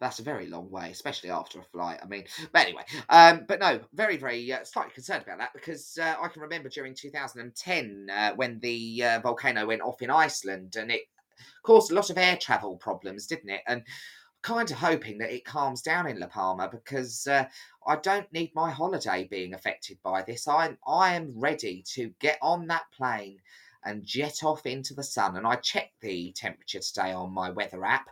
[0.00, 2.00] That's a very long way, especially after a flight.
[2.02, 5.98] I mean, but anyway, um, but no, very, very uh, slightly concerned about that because
[5.98, 10.76] uh, I can remember during 2010 uh, when the uh, volcano went off in Iceland
[10.76, 11.02] and it
[11.62, 13.62] caused a lot of air travel problems, didn't it?
[13.66, 13.84] And
[14.42, 17.46] kind of hoping that it calms down in La Palma because uh,
[17.86, 20.46] I don't need my holiday being affected by this.
[20.46, 23.40] I I am ready to get on that plane
[23.86, 25.36] and jet off into the sun.
[25.36, 28.08] And I checked the temperature today on my weather app,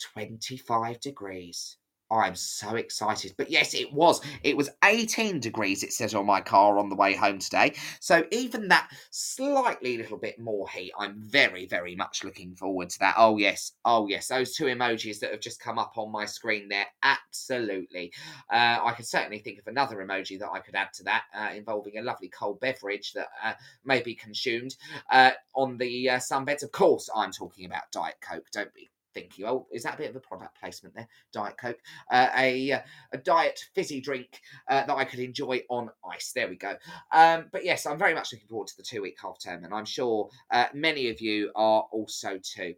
[0.00, 1.76] 25 degrees.
[2.10, 3.34] I'm so excited.
[3.36, 4.20] But yes, it was.
[4.42, 7.74] It was 18 degrees, it says on my car on the way home today.
[8.00, 12.98] So even that slightly little bit more heat, I'm very, very much looking forward to
[13.00, 13.14] that.
[13.16, 13.72] Oh, yes.
[13.84, 14.28] Oh, yes.
[14.28, 16.86] Those two emojis that have just come up on my screen there.
[17.02, 18.12] Absolutely.
[18.52, 21.50] Uh, I could certainly think of another emoji that I could add to that uh,
[21.54, 24.76] involving a lovely cold beverage that uh, may be consumed
[25.10, 26.62] uh, on the uh, sunbeds.
[26.62, 28.46] Of course, I'm talking about Diet Coke.
[28.52, 29.46] Don't be Thank you.
[29.46, 31.08] Oh, is that a bit of a product placement there?
[31.32, 31.78] Diet Coke,
[32.10, 32.80] uh, a uh,
[33.12, 36.32] a diet fizzy drink uh, that I could enjoy on ice.
[36.34, 36.74] There we go.
[37.12, 39.72] Um, but yes, I'm very much looking forward to the two week half term, and
[39.72, 42.74] I'm sure uh, many of you are also too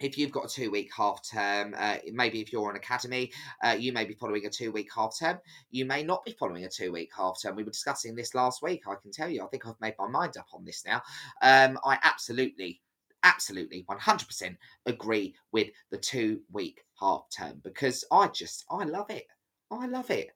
[0.00, 3.32] if you've got a two week half term, uh, maybe if you're an academy,
[3.64, 5.38] uh, you may be following a two week half term.
[5.70, 7.56] You may not be following a two week half term.
[7.56, 8.82] We were discussing this last week.
[8.86, 11.02] I can tell you, I think I've made my mind up on this now.
[11.42, 12.80] Um, I absolutely
[13.22, 14.56] absolutely 100%
[14.86, 19.26] agree with the two week half term because I just, I love it.
[19.70, 20.28] I love it.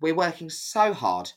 [0.00, 1.30] We're working so hard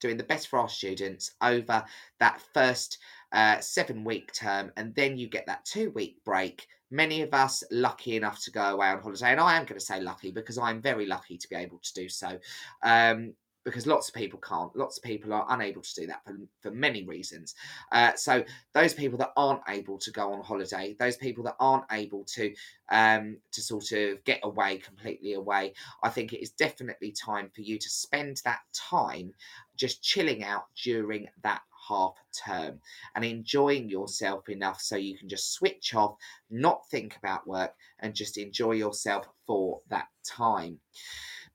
[0.00, 1.84] doing the best for our students over
[2.20, 2.98] that first
[3.32, 6.66] uh, seven week term, and then you get that two week break.
[6.90, 9.84] Many of us lucky enough to go away on holiday, and I am going to
[9.84, 12.38] say lucky because I'm very lucky to be able to do so.
[12.82, 13.34] Um,
[13.66, 14.74] because lots of people can't.
[14.76, 17.56] Lots of people are unable to do that for, for many reasons.
[17.90, 21.84] Uh, so those people that aren't able to go on holiday, those people that aren't
[21.90, 22.54] able to
[22.90, 27.62] um, to sort of get away completely away, I think it is definitely time for
[27.62, 29.32] you to spend that time
[29.76, 32.14] just chilling out during that half
[32.46, 32.80] term
[33.16, 36.14] and enjoying yourself enough so you can just switch off,
[36.50, 40.78] not think about work, and just enjoy yourself for that time.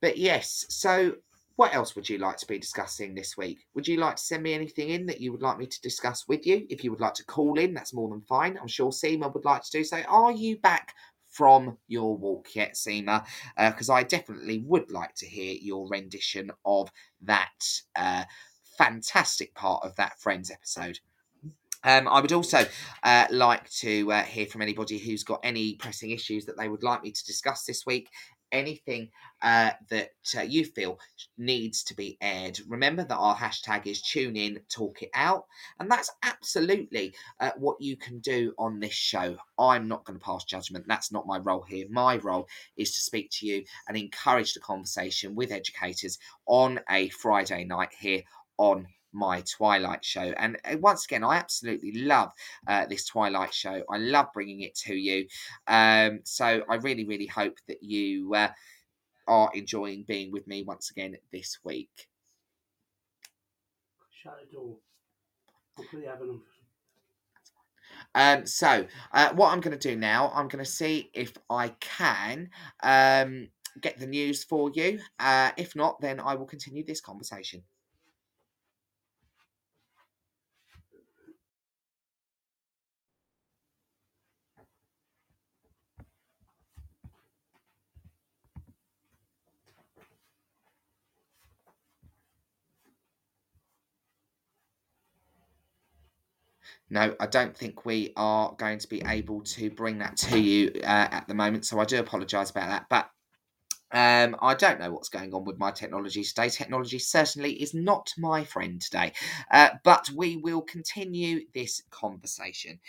[0.02, 1.16] But yes, so
[1.62, 3.68] what else would you like to be discussing this week?
[3.76, 6.28] Would you like to send me anything in that you would like me to discuss
[6.28, 6.66] with you?
[6.72, 8.58] If you would like to call in, that's more than fine.
[8.60, 10.02] I'm sure Seema would like to do so.
[10.10, 10.96] Are you back
[11.30, 13.28] from your walk yet, Seema?
[13.56, 16.90] Because uh, I definitely would like to hear your rendition of
[17.22, 17.52] that
[17.96, 18.24] uh,
[18.76, 20.98] fantastic part of that Friends episode.
[21.84, 22.66] Um, I would also
[23.04, 26.82] uh, like to uh, hear from anybody who's got any pressing issues that they would
[26.82, 28.10] like me to discuss this week
[28.52, 29.10] anything
[29.42, 31.00] uh, that uh, you feel
[31.38, 35.46] needs to be aired, remember that our hashtag is tune in, talk it out.
[35.80, 39.38] And that's absolutely uh, what you can do on this show.
[39.58, 40.86] I'm not going to pass judgment.
[40.88, 41.86] That's not my role here.
[41.90, 42.48] My role
[42.78, 47.90] is to speak to you and encourage the conversation with educators on a Friday night
[48.00, 48.24] here
[48.58, 50.34] on my Twilight show.
[50.38, 52.32] And uh, once again, I absolutely love
[52.68, 53.84] uh, this Twilight show.
[53.90, 55.28] I love bringing it to you.
[55.68, 58.50] Um, so I really, really hope that you uh,
[59.28, 62.08] are enjoying being with me once again this week.
[64.24, 64.78] Shut the door.
[65.78, 66.42] Hopefully, having
[68.14, 71.70] um, so, uh, what I'm going to do now, I'm going to see if I
[71.80, 72.50] can
[72.84, 73.48] um,
[73.80, 75.00] get the news for you.
[75.20, 77.64] Uh, if not, then I will continue this conversation.
[96.90, 100.72] No, I don't think we are going to be able to bring that to you
[100.84, 101.66] uh, at the moment.
[101.66, 102.86] So I do apologise about that.
[102.90, 103.10] But
[103.94, 106.50] um, I don't know what's going on with my technology today.
[106.50, 109.14] Technology certainly is not my friend today.
[109.52, 112.80] Uh, but we will continue this conversation.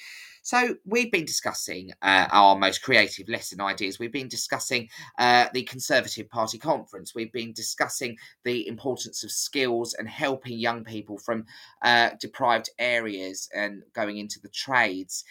[0.45, 4.01] So, we've been discussing uh, our most creative lesson ideas.
[4.01, 7.15] We've been discussing uh, the Conservative Party conference.
[7.15, 11.47] We've been discussing the importance of skills and helping young people from
[11.83, 15.25] uh, deprived areas and going into the trades.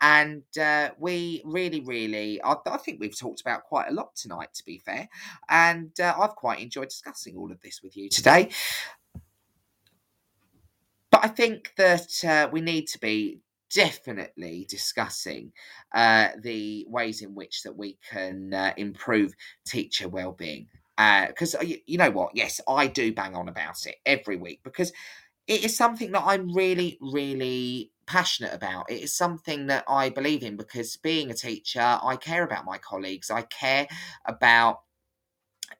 [0.00, 4.54] And uh, we really, really, I, I, think we've talked about quite a lot tonight,
[4.54, 5.08] to be fair.
[5.48, 8.50] And uh, I've quite enjoyed discussing all of this with you today.
[11.10, 13.40] But I think that uh, we need to be
[13.74, 15.52] definitely discussing
[15.94, 19.34] uh, the ways in which that we can uh, improve
[19.66, 20.66] teacher well-being
[20.96, 24.60] because uh, you, you know what yes i do bang on about it every week
[24.64, 24.90] because
[25.46, 30.42] it is something that i'm really really passionate about it is something that i believe
[30.42, 33.86] in because being a teacher i care about my colleagues i care
[34.24, 34.78] about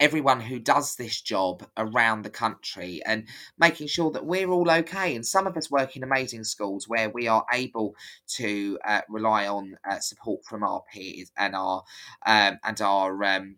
[0.00, 3.26] everyone who does this job around the country and
[3.58, 5.14] making sure that we're all okay.
[5.16, 7.94] And some of us work in amazing schools where we are able
[8.34, 11.82] to uh, rely on uh, support from our peers and our
[12.26, 13.56] um, and our um,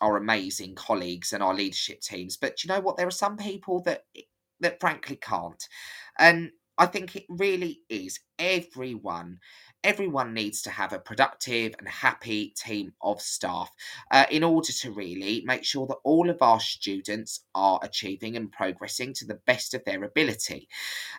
[0.00, 2.36] our amazing colleagues and our leadership teams.
[2.36, 2.96] But you know what?
[2.96, 4.04] There are some people that
[4.60, 5.62] that frankly can't,
[6.18, 9.40] and I think it really is everyone
[9.84, 13.70] everyone needs to have a productive and happy team of staff
[14.10, 18.50] uh, in order to really make sure that all of our students are achieving and
[18.50, 20.68] progressing to the best of their ability.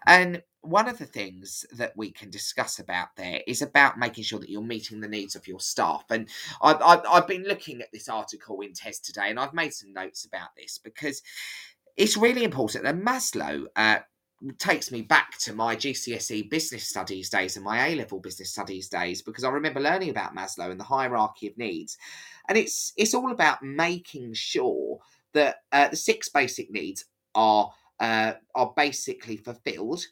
[0.05, 4.39] And one of the things that we can discuss about there is about making sure
[4.39, 6.03] that you're meeting the needs of your staff.
[6.09, 6.27] And
[6.61, 9.93] I've, I've, I've been looking at this article in TES today and I've made some
[9.93, 11.21] notes about this because
[11.95, 12.85] it's really important.
[12.85, 13.99] And Maslow uh,
[14.57, 18.87] takes me back to my GCSE business studies days and my A level business studies
[18.87, 21.97] days because I remember learning about Maslow and the hierarchy of needs,
[22.47, 24.99] and it's it's all about making sure
[25.33, 27.05] that uh, the six basic needs
[27.35, 30.05] are uh, are basically fulfilled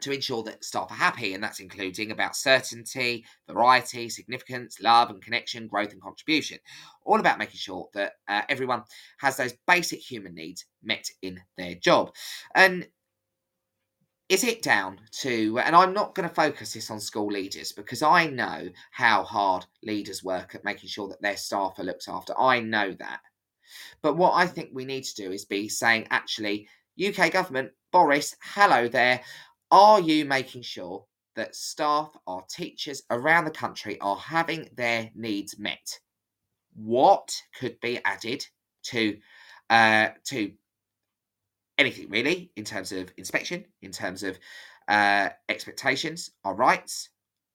[0.00, 5.22] to ensure that staff are happy, and that's including about certainty, variety, significance, love and
[5.22, 6.58] connection, growth and contribution.
[7.04, 8.82] All about making sure that uh, everyone
[9.18, 12.12] has those basic human needs met in their job.
[12.54, 12.86] And
[14.28, 18.02] is it down to, and I'm not going to focus this on school leaders because
[18.02, 22.38] I know how hard leaders work at making sure that their staff are looked after.
[22.38, 23.20] I know that.
[24.02, 26.68] But what I think we need to do is be saying, actually,
[27.04, 29.20] UK government, Boris, hello there.
[29.70, 31.04] Are you making sure
[31.36, 36.00] that staff, our teachers around the country are having their needs met?
[36.74, 38.44] What could be added
[38.84, 39.18] to
[39.70, 40.52] uh, to
[41.78, 44.38] anything really in terms of inspection, in terms of
[44.88, 47.10] uh, expectations, our rights,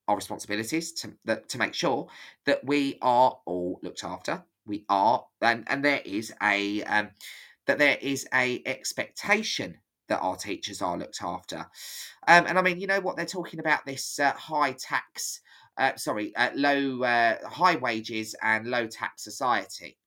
[0.07, 2.07] our responsibilities to that, to make sure
[2.45, 4.43] that we are all looked after.
[4.65, 7.09] We are, and and there is a um,
[7.67, 9.77] that there is a expectation
[10.07, 11.59] that our teachers are looked after.
[12.27, 15.39] Um, and I mean, you know what they're talking about this uh, high tax,
[15.77, 19.97] uh, sorry, uh, low, uh, high wages and low tax society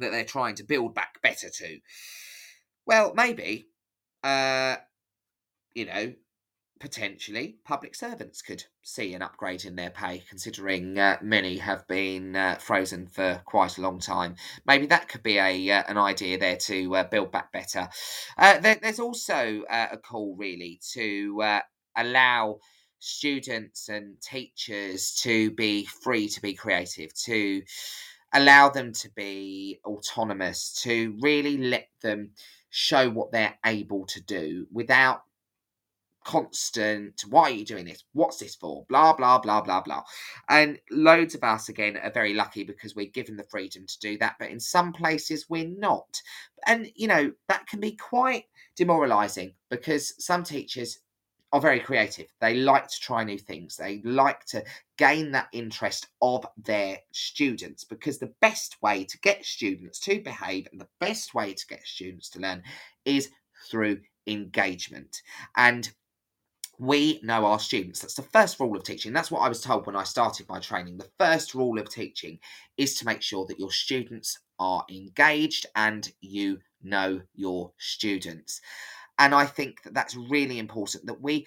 [0.00, 1.78] that they're trying to build back better to.
[2.86, 3.66] Well, maybe,
[4.22, 4.76] uh,
[5.74, 6.14] you know,
[6.80, 12.36] potentially public servants could see an upgrade in their pay, considering uh, many have been
[12.36, 14.36] uh, frozen for quite a long time.
[14.66, 17.88] Maybe that could be a uh, an idea there to uh, build back better.
[18.36, 21.60] Uh, there, there's also uh, a call, really, to
[21.96, 22.58] allow
[22.98, 27.62] students and teachers to be free to be creative, to
[28.34, 32.30] allow them to be autonomous, to really let them
[32.76, 35.22] show what they're able to do without
[36.24, 38.02] constant why are you doing this?
[38.14, 38.84] What's this for?
[38.88, 40.02] Blah blah blah blah blah.
[40.48, 44.18] And loads of us again are very lucky because we're given the freedom to do
[44.18, 46.20] that but in some places we're not.
[46.66, 50.98] And you know that can be quite demoralizing because some teachers
[51.54, 54.62] are very creative they like to try new things they like to
[54.98, 60.66] gain that interest of their students because the best way to get students to behave
[60.72, 62.60] and the best way to get students to learn
[63.04, 63.30] is
[63.70, 65.22] through engagement
[65.56, 65.92] and
[66.78, 68.00] we know our students.
[68.00, 69.12] That's the first rule of teaching.
[69.12, 70.98] That's what I was told when I started my training.
[70.98, 72.40] The first rule of teaching
[72.76, 78.60] is to make sure that your students are engaged and you know your students.
[79.18, 81.46] And I think that that's really important that we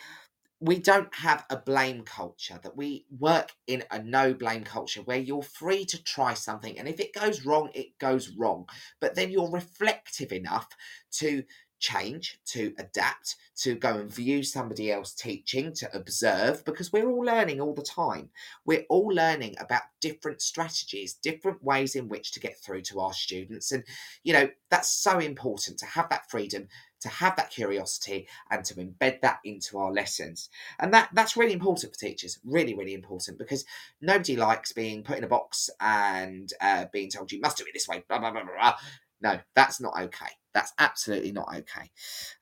[0.60, 5.20] we don't have a blame culture that we work in a no blame culture where
[5.20, 8.68] you're free to try something and if it goes wrong it goes wrong.
[9.00, 10.68] But then you're reflective enough
[11.14, 11.44] to
[11.80, 17.24] change, to adapt, to go and view somebody else teaching, to observe, because we're all
[17.24, 18.30] learning all the time.
[18.66, 23.14] We're all learning about different strategies, different ways in which to get through to our
[23.14, 23.72] students.
[23.72, 23.84] And,
[24.24, 26.68] you know, that's so important to have that freedom,
[27.02, 30.50] to have that curiosity, and to embed that into our lessons.
[30.80, 33.66] And that that's really important for teachers, really, really important, because
[34.02, 37.74] nobody likes being put in a box and uh, being told you must do it
[37.74, 38.76] this way, blah, blah, blah, blah.
[39.20, 40.28] No, that's not okay.
[40.58, 41.92] That's absolutely not okay.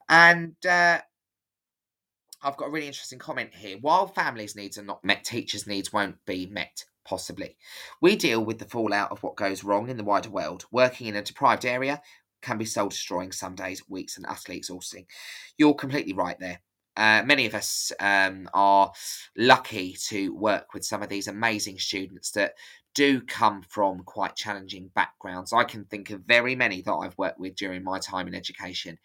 [0.08, 1.00] And uh,
[2.42, 3.76] I've got a really interesting comment here.
[3.78, 7.58] While families' needs are not met, teachers' needs won't be met, possibly.
[8.00, 10.64] We deal with the fallout of what goes wrong in the wider world.
[10.70, 12.00] Working in a deprived area
[12.40, 15.04] can be soul destroying some days, weeks, and utterly exhausting.
[15.58, 16.62] You're completely right there.
[16.96, 18.92] Uh, many of us um, are
[19.36, 22.54] lucky to work with some of these amazing students that
[22.96, 25.52] do come from quite challenging backgrounds.
[25.52, 28.98] I can think of very many that I've worked with during my time in education.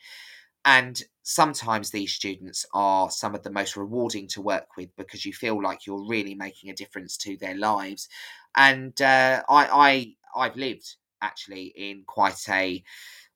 [0.63, 5.33] And sometimes these students are some of the most rewarding to work with because you
[5.33, 8.07] feel like you're really making a difference to their lives.
[8.55, 12.83] And uh, I, I, I've lived actually in quite a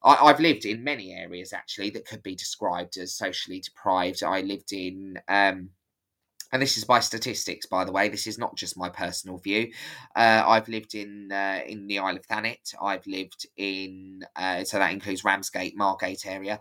[0.04, 4.24] I, have lived in many areas actually that could be described as socially deprived.
[4.24, 5.72] I lived in um,
[6.52, 8.10] and this is by statistics, by the way.
[8.10, 9.72] This is not just my personal view.
[10.16, 12.74] Uh, I've lived in uh, in the Isle of Thanet.
[12.82, 16.60] I've lived in uh, so that includes Ramsgate, Margate area.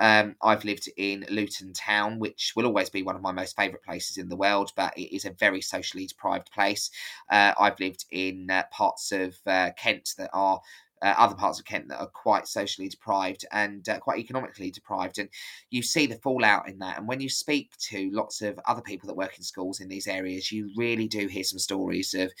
[0.00, 3.84] Um, I've lived in Luton Town, which will always be one of my most favourite
[3.84, 6.90] places in the world, but it is a very socially deprived place.
[7.30, 10.60] Uh, I've lived in uh, parts of uh, Kent that are
[11.04, 15.18] uh, other parts of Kent that are quite socially deprived and uh, quite economically deprived.
[15.18, 15.28] And
[15.70, 16.96] you see the fallout in that.
[16.98, 20.06] And when you speak to lots of other people that work in schools in these
[20.06, 22.32] areas, you really do hear some stories of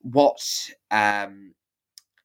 [0.00, 0.40] what
[0.90, 1.54] um,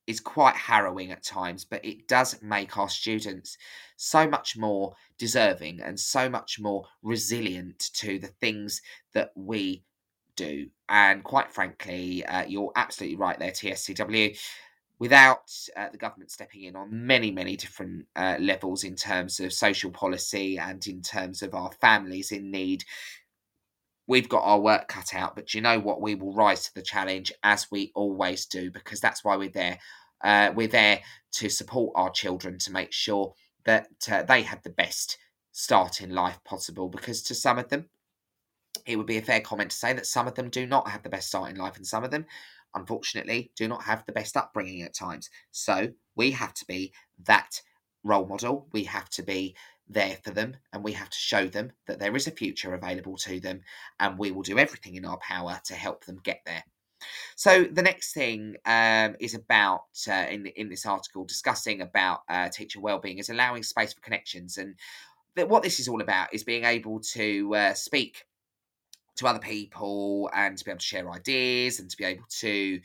[0.08, 3.56] is quite harrowing at times, but it does make our students
[3.96, 8.82] so much more deserving and so much more resilient to the things
[9.14, 9.84] that we
[10.36, 10.68] do.
[10.90, 14.36] And quite frankly, uh, you're absolutely right there, TSCW
[15.00, 19.52] without uh, the government stepping in on many, many different uh, levels in terms of
[19.52, 22.84] social policy and in terms of our families in need,
[24.08, 25.36] we've got our work cut out.
[25.36, 26.02] But you know what?
[26.02, 29.80] We will rise to the challenge as we always do because that's why we're there.
[30.24, 31.02] Uh, we're there
[31.34, 33.34] to support our children to make sure
[33.66, 35.18] that uh, they have the best
[35.52, 37.90] start in life possible because to some of them,
[38.86, 41.04] it would be a fair comment to say that some of them do not have
[41.04, 42.26] the best start in life, and some of them
[42.76, 45.30] unfortunately, do not have the best upbringing at times.
[45.52, 46.94] So we have to be
[47.26, 47.62] that
[48.04, 48.68] role model.
[48.72, 49.56] We have to be
[49.88, 53.18] there for them and we have to show them that there is a future available
[53.18, 53.62] to them
[54.00, 56.64] and we will do everything in our power to help them get there.
[57.36, 62.48] So the next thing um, is about uh, in in this article discussing about uh,
[62.50, 64.76] teacher well-being is allowing space for connections and
[65.36, 68.24] th- what this is all about is being able to uh, speak
[69.24, 72.80] to other people and to be able to share ideas and to be able to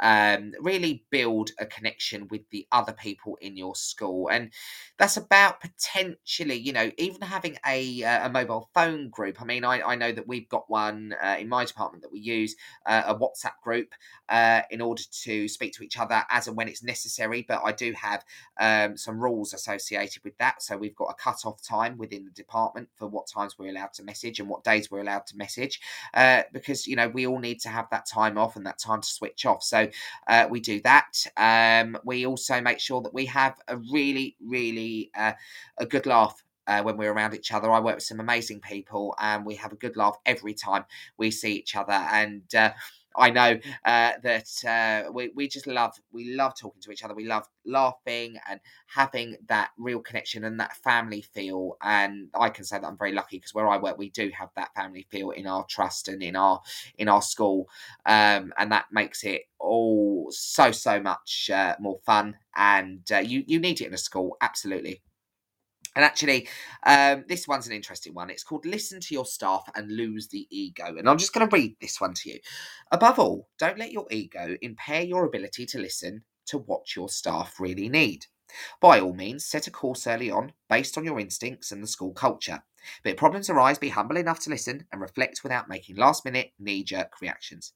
[0.00, 4.28] um, really build a connection with the other people in your school.
[4.30, 4.50] And
[4.98, 9.40] that's about potentially, you know, even having a, uh, a mobile phone group.
[9.40, 12.20] I mean, I, I know that we've got one uh, in my department that we
[12.20, 12.54] use,
[12.86, 13.94] uh, a WhatsApp group,
[14.28, 17.44] uh, in order to speak to each other as and when it's necessary.
[17.46, 18.24] But I do have
[18.58, 20.62] um, some rules associated with that.
[20.62, 23.92] So we've got a cut off time within the department for what times we're allowed
[23.94, 25.80] to message and what days we're allowed to message
[26.14, 29.00] uh, because, you know, we all need to have that time off and that time
[29.00, 29.62] to switch off.
[29.62, 29.88] So
[30.28, 31.26] uh, we do that.
[31.36, 35.32] Um, we also make sure that we have a really, really uh,
[35.78, 37.70] a good laugh uh, when we're around each other.
[37.70, 40.84] I work with some amazing people, and we have a good laugh every time
[41.18, 41.92] we see each other.
[41.92, 42.70] And uh,
[43.16, 47.14] I know uh, that uh, we we just love we love talking to each other.
[47.14, 51.76] We love laughing and having that real connection and that family feel.
[51.82, 54.50] And I can say that I'm very lucky because where I work, we do have
[54.56, 56.60] that family feel in our trust and in our
[56.98, 57.68] in our school,
[58.06, 62.36] um, and that makes it all so so much uh, more fun.
[62.56, 65.02] And uh, you you need it in a school, absolutely.
[65.96, 66.48] And actually,
[66.84, 68.30] um, this one's an interesting one.
[68.30, 70.96] It's called Listen to Your Staff and Lose the Ego.
[70.96, 72.38] And I'm just going to read this one to you.
[72.90, 77.60] Above all, don't let your ego impair your ability to listen to what your staff
[77.60, 78.26] really need.
[78.80, 82.12] By all means, set a course early on based on your instincts and the school
[82.12, 82.62] culture.
[83.02, 86.52] But if problems arise, be humble enough to listen and reflect without making last minute
[86.58, 87.72] knee jerk reactions.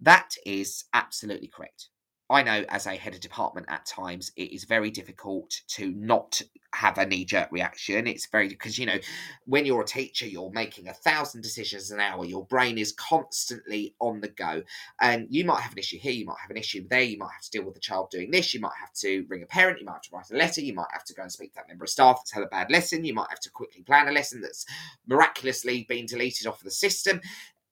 [0.00, 1.88] That is absolutely correct.
[2.30, 6.42] I know as a head of department at times it is very difficult to not
[6.74, 8.06] have a knee jerk reaction.
[8.06, 8.98] It's very because you know
[9.46, 12.26] when you're a teacher, you're making a thousand decisions an hour.
[12.26, 14.62] Your brain is constantly on the go,
[15.00, 17.32] and you might have an issue here, you might have an issue there, you might
[17.32, 19.80] have to deal with the child doing this, you might have to ring a parent,
[19.80, 21.56] you might have to write a letter, you might have to go and speak to
[21.56, 24.08] that member of staff that's had a bad lesson, you might have to quickly plan
[24.08, 24.66] a lesson that's
[25.06, 27.22] miraculously been deleted off the system.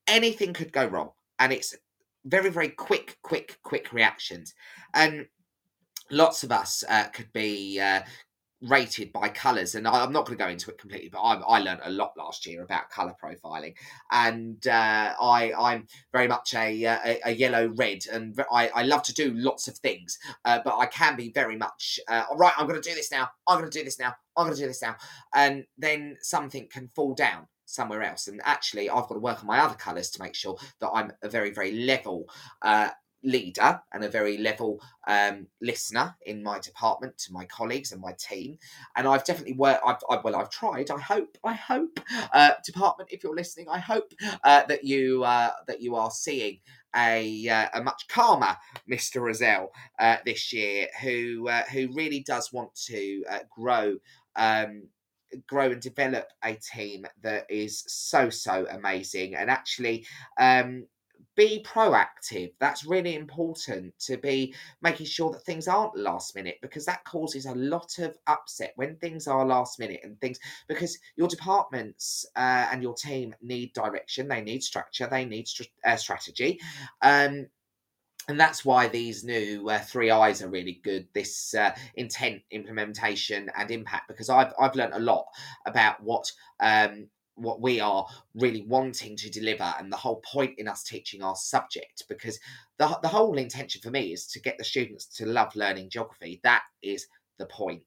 [0.06, 1.74] Anything could go wrong, and it's
[2.26, 4.54] very, very quick, quick, quick reactions.
[4.92, 5.26] And
[6.10, 8.02] lots of us uh, could be uh,
[8.62, 9.74] rated by colours.
[9.74, 11.90] And I, am not going to go into it completely, but I, I learned a
[11.90, 13.74] lot last year about colour profiling.
[14.10, 18.82] And uh, I, I'm very much a, uh, a, a yellow red, and I, I
[18.82, 22.52] love to do lots of things, uh, but I can be very much, uh, right,
[22.58, 24.62] I'm going to do this now, I'm going to do this now, I'm going to
[24.62, 24.96] do this now.
[25.34, 28.28] And then something can fall down somewhere else.
[28.28, 31.12] And actually, I've got to work on my other colours to make sure that I'm
[31.22, 32.28] a very, very level
[32.62, 32.90] uh,
[33.22, 38.12] leader and a very level um, listener in my department to my colleagues and my
[38.18, 38.59] team.
[38.97, 39.82] And I've definitely worked.
[39.86, 40.90] I've, I, well, I've tried.
[40.90, 41.36] I hope.
[41.44, 42.01] I hope,
[42.32, 44.12] uh, department, if you're listening, I hope
[44.44, 46.60] uh, that you uh, that you are seeing
[46.94, 48.56] a, uh, a much calmer
[48.90, 49.20] Mr.
[49.20, 53.97] Rozelle uh, this year, who uh, who really does want to uh, grow
[54.36, 54.84] um,
[55.46, 59.34] grow and develop a team that is so so amazing.
[59.34, 60.06] And actually
[60.38, 60.86] um
[61.36, 62.52] be proactive.
[62.60, 67.44] That's really important to be making sure that things aren't last minute because that causes
[67.44, 72.68] a lot of upset when things are last minute and things because your departments uh,
[72.72, 74.28] and your team need direction.
[74.28, 75.06] They need structure.
[75.10, 75.46] They need
[75.84, 76.58] uh, strategy.
[77.02, 77.46] Um
[78.28, 83.50] and that's why these new uh, three eyes are really good this uh, intent implementation
[83.56, 85.26] and impact because i've i've learned a lot
[85.66, 86.30] about what
[86.60, 91.22] um, what we are really wanting to deliver and the whole point in us teaching
[91.22, 92.38] our subject because
[92.78, 96.40] the, the whole intention for me is to get the students to love learning geography.
[96.42, 97.06] That is
[97.38, 97.82] the point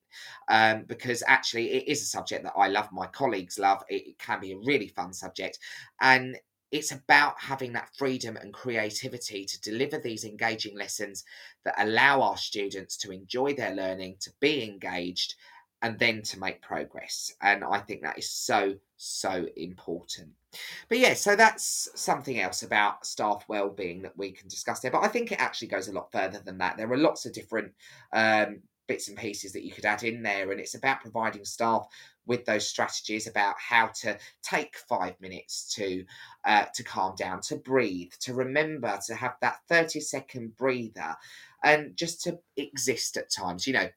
[0.50, 4.20] um, because actually it is a subject that i love my colleagues love it, it
[4.20, 5.58] can be a really fun subject.
[6.02, 6.38] And
[6.72, 11.24] it's about having that freedom and creativity to deliver these engaging lessons
[11.66, 15.36] that allow our students to enjoy their learning, to be engaged,
[15.82, 17.34] and then to make progress.
[17.42, 20.30] And I think that is so, so important.
[20.90, 24.92] But yeah, so that's something else about staff well-being that we can discuss there.
[24.92, 26.76] But I think it actually goes a lot further than that.
[26.78, 27.72] There are lots of different
[28.12, 31.88] um, bits and pieces that you could add in there, and it's about providing staff
[32.26, 36.04] with those strategies about how to take five minutes to
[36.44, 41.16] uh, to calm down, to breathe, to remember to have that 30 second breather
[41.64, 43.66] and just to exist at times.
[43.66, 43.90] You know,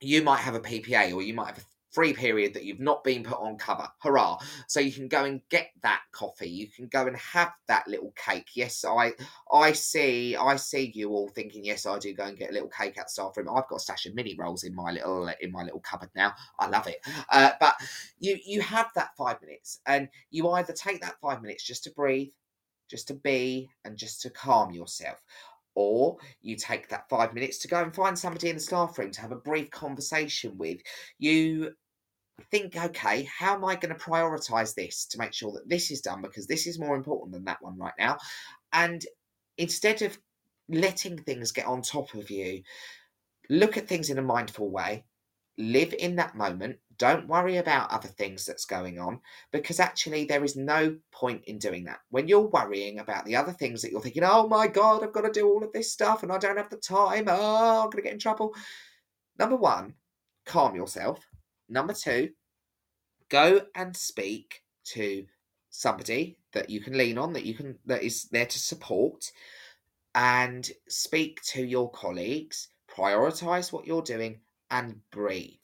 [0.00, 3.02] you might have a PPA or you might have a free period that you've not
[3.04, 3.88] been put on cover.
[4.00, 4.38] Hurrah.
[4.68, 6.48] So you can go and get that coffee.
[6.48, 8.50] You can go and have that little cake.
[8.54, 9.12] Yes, I
[9.52, 12.68] I see I see you all thinking, yes, I do go and get a little
[12.68, 13.48] cake at staff room.
[13.48, 16.32] I've got a stash of mini rolls in my little in my little cupboard now.
[16.58, 17.04] I love it.
[17.30, 17.74] Uh, but
[18.18, 21.90] you you have that five minutes and you either take that five minutes just to
[21.90, 22.30] breathe,
[22.88, 25.22] just to be, and just to calm yourself
[25.74, 29.10] or you take that five minutes to go and find somebody in the staff room
[29.10, 30.78] to have a brief conversation with.
[31.18, 31.72] You
[32.50, 36.00] think, okay, how am I going to prioritize this to make sure that this is
[36.00, 38.18] done because this is more important than that one right now?
[38.72, 39.04] And
[39.58, 40.18] instead of
[40.68, 42.62] letting things get on top of you,
[43.48, 45.04] look at things in a mindful way,
[45.58, 46.78] live in that moment.
[46.96, 49.20] Don't worry about other things that's going on
[49.52, 52.00] because actually there is no point in doing that.
[52.10, 55.22] When you're worrying about the other things that you're thinking, oh my God, I've got
[55.22, 57.24] to do all of this stuff and I don't have the time.
[57.28, 58.54] Oh, I'm going to get in trouble.
[59.38, 59.94] Number one,
[60.44, 61.26] calm yourself.
[61.70, 62.30] Number two,
[63.28, 65.24] go and speak to
[65.70, 69.30] somebody that you can lean on, that you can that is there to support,
[70.14, 72.68] and speak to your colleagues.
[72.92, 74.40] Prioritize what you're doing
[74.70, 75.59] and breathe.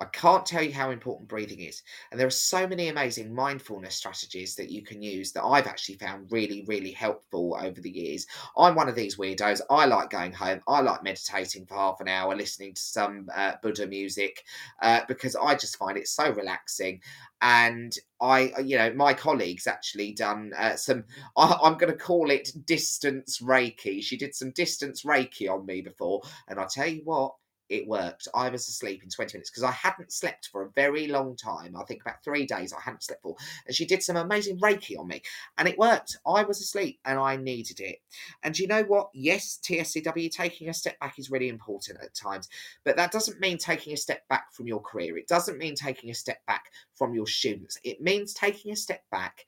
[0.00, 1.82] I can't tell you how important breathing is.
[2.10, 5.96] And there are so many amazing mindfulness strategies that you can use that I've actually
[5.96, 8.26] found really, really helpful over the years.
[8.56, 9.60] I'm one of these weirdos.
[9.70, 10.60] I like going home.
[10.68, 14.44] I like meditating for half an hour, listening to some uh, Buddha music,
[14.82, 17.00] uh, because I just find it so relaxing.
[17.40, 21.04] And I, you know, my colleagues actually done uh, some,
[21.36, 24.02] I, I'm going to call it distance Reiki.
[24.02, 26.22] She did some distance Reiki on me before.
[26.48, 27.34] And I'll tell you what,
[27.68, 28.28] it worked.
[28.34, 31.76] I was asleep in 20 minutes because I hadn't slept for a very long time.
[31.76, 33.36] I think about three days I hadn't slept for.
[33.66, 35.22] And she did some amazing Reiki on me
[35.58, 36.16] and it worked.
[36.26, 37.98] I was asleep and I needed it.
[38.42, 39.10] And you know what?
[39.14, 42.48] Yes, TSCW taking a step back is really important at times,
[42.84, 45.18] but that doesn't mean taking a step back from your career.
[45.18, 46.64] It doesn't mean taking a step back
[46.94, 47.78] from your students.
[47.84, 49.44] It means taking a step back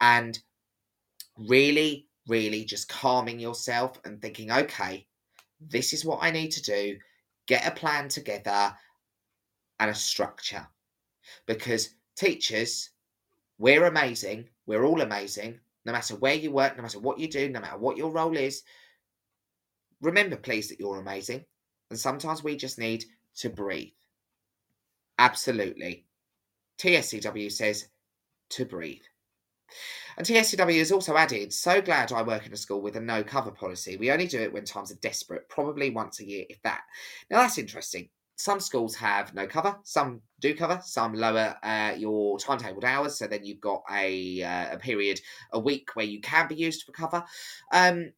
[0.00, 0.38] and
[1.36, 5.06] really, really just calming yourself and thinking, okay,
[5.60, 6.98] this is what I need to do
[7.46, 8.74] get a plan together
[9.80, 10.66] and a structure.
[11.46, 12.90] Because teachers,
[13.58, 14.48] we're amazing.
[14.66, 15.60] We're all amazing.
[15.84, 18.36] No matter where you work, no matter what you do, no matter what your role
[18.36, 18.62] is.
[20.00, 21.44] Remember, please, that you're amazing.
[21.90, 23.04] And sometimes we just need
[23.36, 23.92] to breathe.
[25.18, 26.06] Absolutely.
[26.78, 27.88] TSCW says
[28.50, 29.02] to breathe.
[30.16, 33.24] And TSCW has also added, so glad I work in a school with a no
[33.24, 33.96] cover policy.
[33.96, 36.82] We only do it when times are desperate, probably once a year, if that.
[37.30, 38.08] Now that's interesting.
[38.36, 43.16] Some schools have no cover, some do cover, some lower uh, your timetabled hours.
[43.16, 45.20] So then you've got a, uh, a period,
[45.52, 47.24] a week where you can be used for cover.
[47.72, 48.12] Um,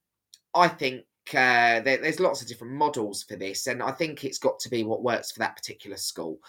[0.55, 4.39] I think uh, there, there's lots of different models for this, and I think it's
[4.39, 6.40] got to be what works for that particular school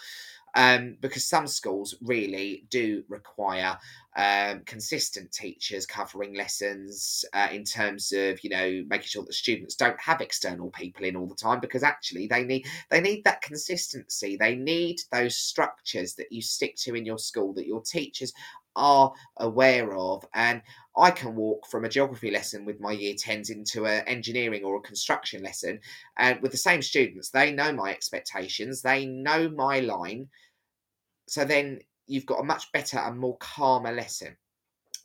[0.54, 3.78] um, because some schools really do require
[4.18, 9.76] um, consistent teachers covering lessons uh, in terms of you know making sure that students
[9.76, 13.42] don't have external people in all the time because actually they need they need that
[13.42, 14.36] consistency.
[14.36, 18.32] They need those structures that you stick to in your school that your teachers
[18.74, 20.24] are aware of.
[20.34, 20.62] And
[20.96, 24.76] I can walk from a geography lesson with my year 10s into an engineering or
[24.76, 25.78] a construction lesson
[26.16, 27.30] and with the same students.
[27.30, 28.82] They know my expectations.
[28.82, 30.28] They know my line.
[31.28, 34.36] So then you've got a much better and more calmer lesson.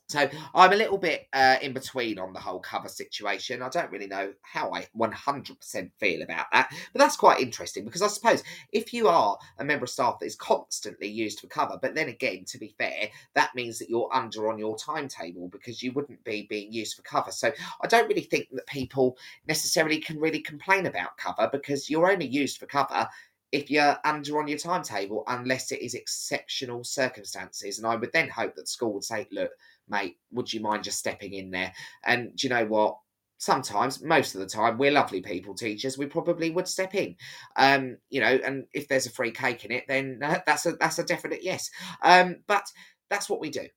[0.08, 3.62] So I'm a little bit uh, in between on the whole cover situation.
[3.62, 8.02] I don't really know how I 100% feel about that, but that's quite interesting because
[8.02, 11.78] I suppose if you are a member of staff that is constantly used for cover,
[11.80, 15.82] but then again, to be fair, that means that you're under on your timetable because
[15.82, 17.30] you wouldn't be being used for cover.
[17.30, 17.50] So
[17.82, 19.16] I don't really think that people
[19.48, 23.08] necessarily can really complain about cover because you're only used for cover
[23.54, 27.78] if you're under on your timetable, unless it is exceptional circumstances.
[27.78, 29.52] And I would then hope that school would say, look,
[29.88, 31.72] mate, would you mind just stepping in there?
[32.04, 32.98] And do you know what?
[33.38, 35.96] Sometimes, most of the time, we're lovely people, teachers.
[35.96, 37.14] We probably would step in,
[37.54, 38.40] um, you know.
[38.44, 41.70] And if there's a free cake in it, then that's a that's a definite yes.
[42.02, 42.66] Um, but
[43.08, 43.68] that's what we do.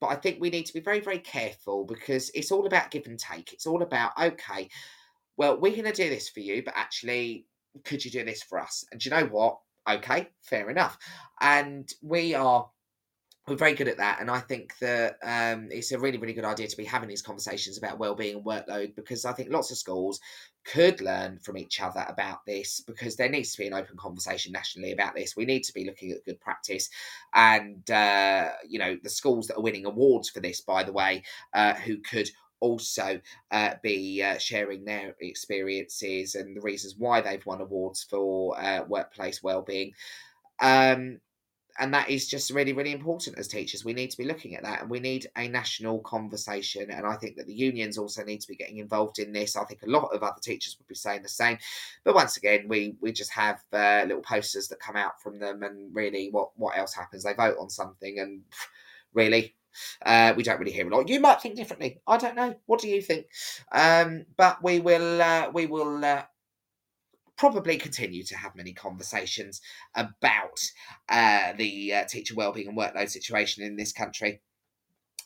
[0.00, 3.06] But I think we need to be very, very careful because it's all about give
[3.06, 3.52] and take.
[3.52, 4.68] It's all about okay,
[5.36, 7.46] well, we're going to do this for you, but actually,
[7.84, 8.84] could you do this for us?
[8.92, 9.58] And you know what?
[9.88, 10.98] Okay, fair enough.
[11.40, 12.68] And we are
[13.48, 16.44] we're very good at that and i think that um, it's a really really good
[16.44, 19.78] idea to be having these conversations about well-being and workload because i think lots of
[19.78, 20.20] schools
[20.64, 24.52] could learn from each other about this because there needs to be an open conversation
[24.52, 26.90] nationally about this we need to be looking at good practice
[27.34, 31.22] and uh, you know the schools that are winning awards for this by the way
[31.54, 32.30] uh, who could
[32.60, 33.20] also
[33.50, 38.84] uh, be uh, sharing their experiences and the reasons why they've won awards for uh,
[38.88, 39.92] workplace well-being.
[40.60, 41.20] Um,
[41.78, 43.84] and that is just really really important as teachers.
[43.84, 47.14] We need to be looking at that and we need a national conversation and i
[47.16, 49.56] think that the unions also need to be getting involved in this.
[49.56, 51.58] I think a lot of other teachers would be saying the same.
[52.04, 55.62] But once again we we just have uh, little posters that come out from them
[55.62, 57.22] and really what what else happens.
[57.22, 58.42] They vote on something and
[59.14, 59.54] really
[60.04, 61.08] uh, we don't really hear a lot.
[61.08, 62.00] You might think differently.
[62.06, 62.54] I don't know.
[62.66, 63.26] What do you think?
[63.72, 65.22] Um, but we will.
[65.22, 66.04] Uh, we will.
[66.04, 66.22] Uh,
[67.36, 69.60] probably continue to have many conversations
[69.94, 70.60] about
[71.08, 74.40] uh, the uh, teacher wellbeing and workload situation in this country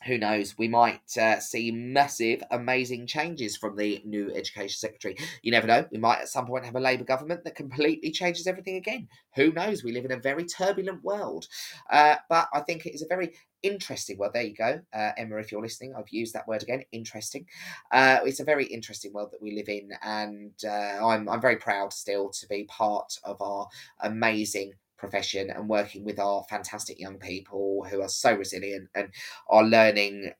[0.05, 5.15] who knows, we might uh, see massive, amazing changes from the new Education Secretary.
[5.41, 8.47] You never know, we might at some point have a Labour government that completely changes
[8.47, 9.07] everything again.
[9.35, 9.83] Who knows?
[9.83, 11.47] We live in a very turbulent world.
[11.89, 15.37] Uh, but I think it is a very interesting Well, There you go, uh, Emma,
[15.37, 17.45] if you're listening, I've used that word again interesting.
[17.91, 21.55] Uh, it's a very interesting world that we live in, and uh, I'm, I'm very
[21.57, 23.67] proud still to be part of our
[24.01, 29.09] amazing profession and working with our fantastic young people who are so resilient and
[29.49, 30.31] are learning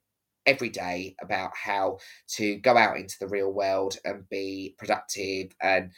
[0.45, 1.97] every day about how
[2.27, 5.91] to go out into the real world and be productive and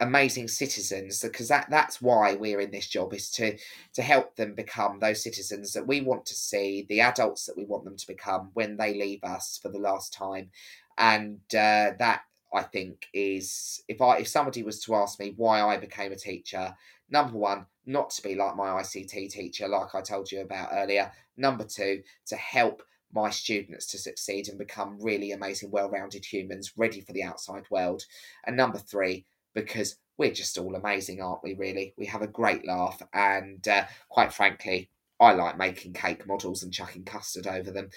[0.00, 3.56] amazing citizens because that that's why we're in this job is to
[3.92, 7.64] to help them become those citizens that we want to see the adults that we
[7.64, 10.50] want them to become when they leave us for the last time.
[10.96, 12.22] And uh, that
[12.54, 16.16] i think is if i if somebody was to ask me why i became a
[16.16, 16.74] teacher
[17.10, 21.10] number one not to be like my ict teacher like i told you about earlier.
[21.36, 27.00] Number two to help my students to succeed and become really amazing well-rounded humans ready
[27.00, 28.04] for the outside world.
[28.46, 31.54] And number three because we're just all amazing, aren't we?
[31.54, 36.62] Really, we have a great laugh, and uh, quite frankly, I like making cake models
[36.62, 37.90] and chucking custard over them.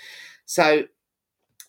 [0.45, 0.83] So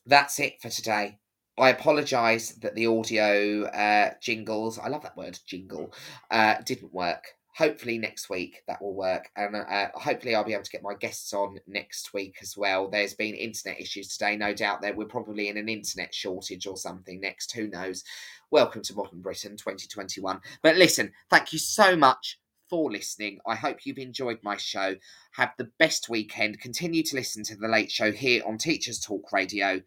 [0.07, 1.19] that's it for today.
[1.59, 5.93] I apologise that the audio uh, jingles, I love that word, jingle,
[6.31, 9.29] uh, didn't work hopefully next week that will work.
[9.37, 12.89] And uh, hopefully i'll be able to get my guests on next week as well.
[12.89, 16.77] There's been internet issues today no doubt that we're probably in an internet shortage or
[16.77, 17.53] something next.
[17.53, 18.05] Who knows?
[18.51, 22.39] Welcome to modern britain 2021 but listen thank you so much
[22.73, 23.39] for listening.
[23.47, 24.97] I hope you've enjoyed my show.
[25.33, 26.59] Have the best weekend.
[26.59, 29.83] Continue to listen to the late show here on teachers talk radio.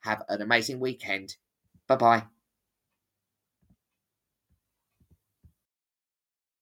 [0.00, 1.36] Have an amazing weekend.
[1.88, 2.35] Bye bye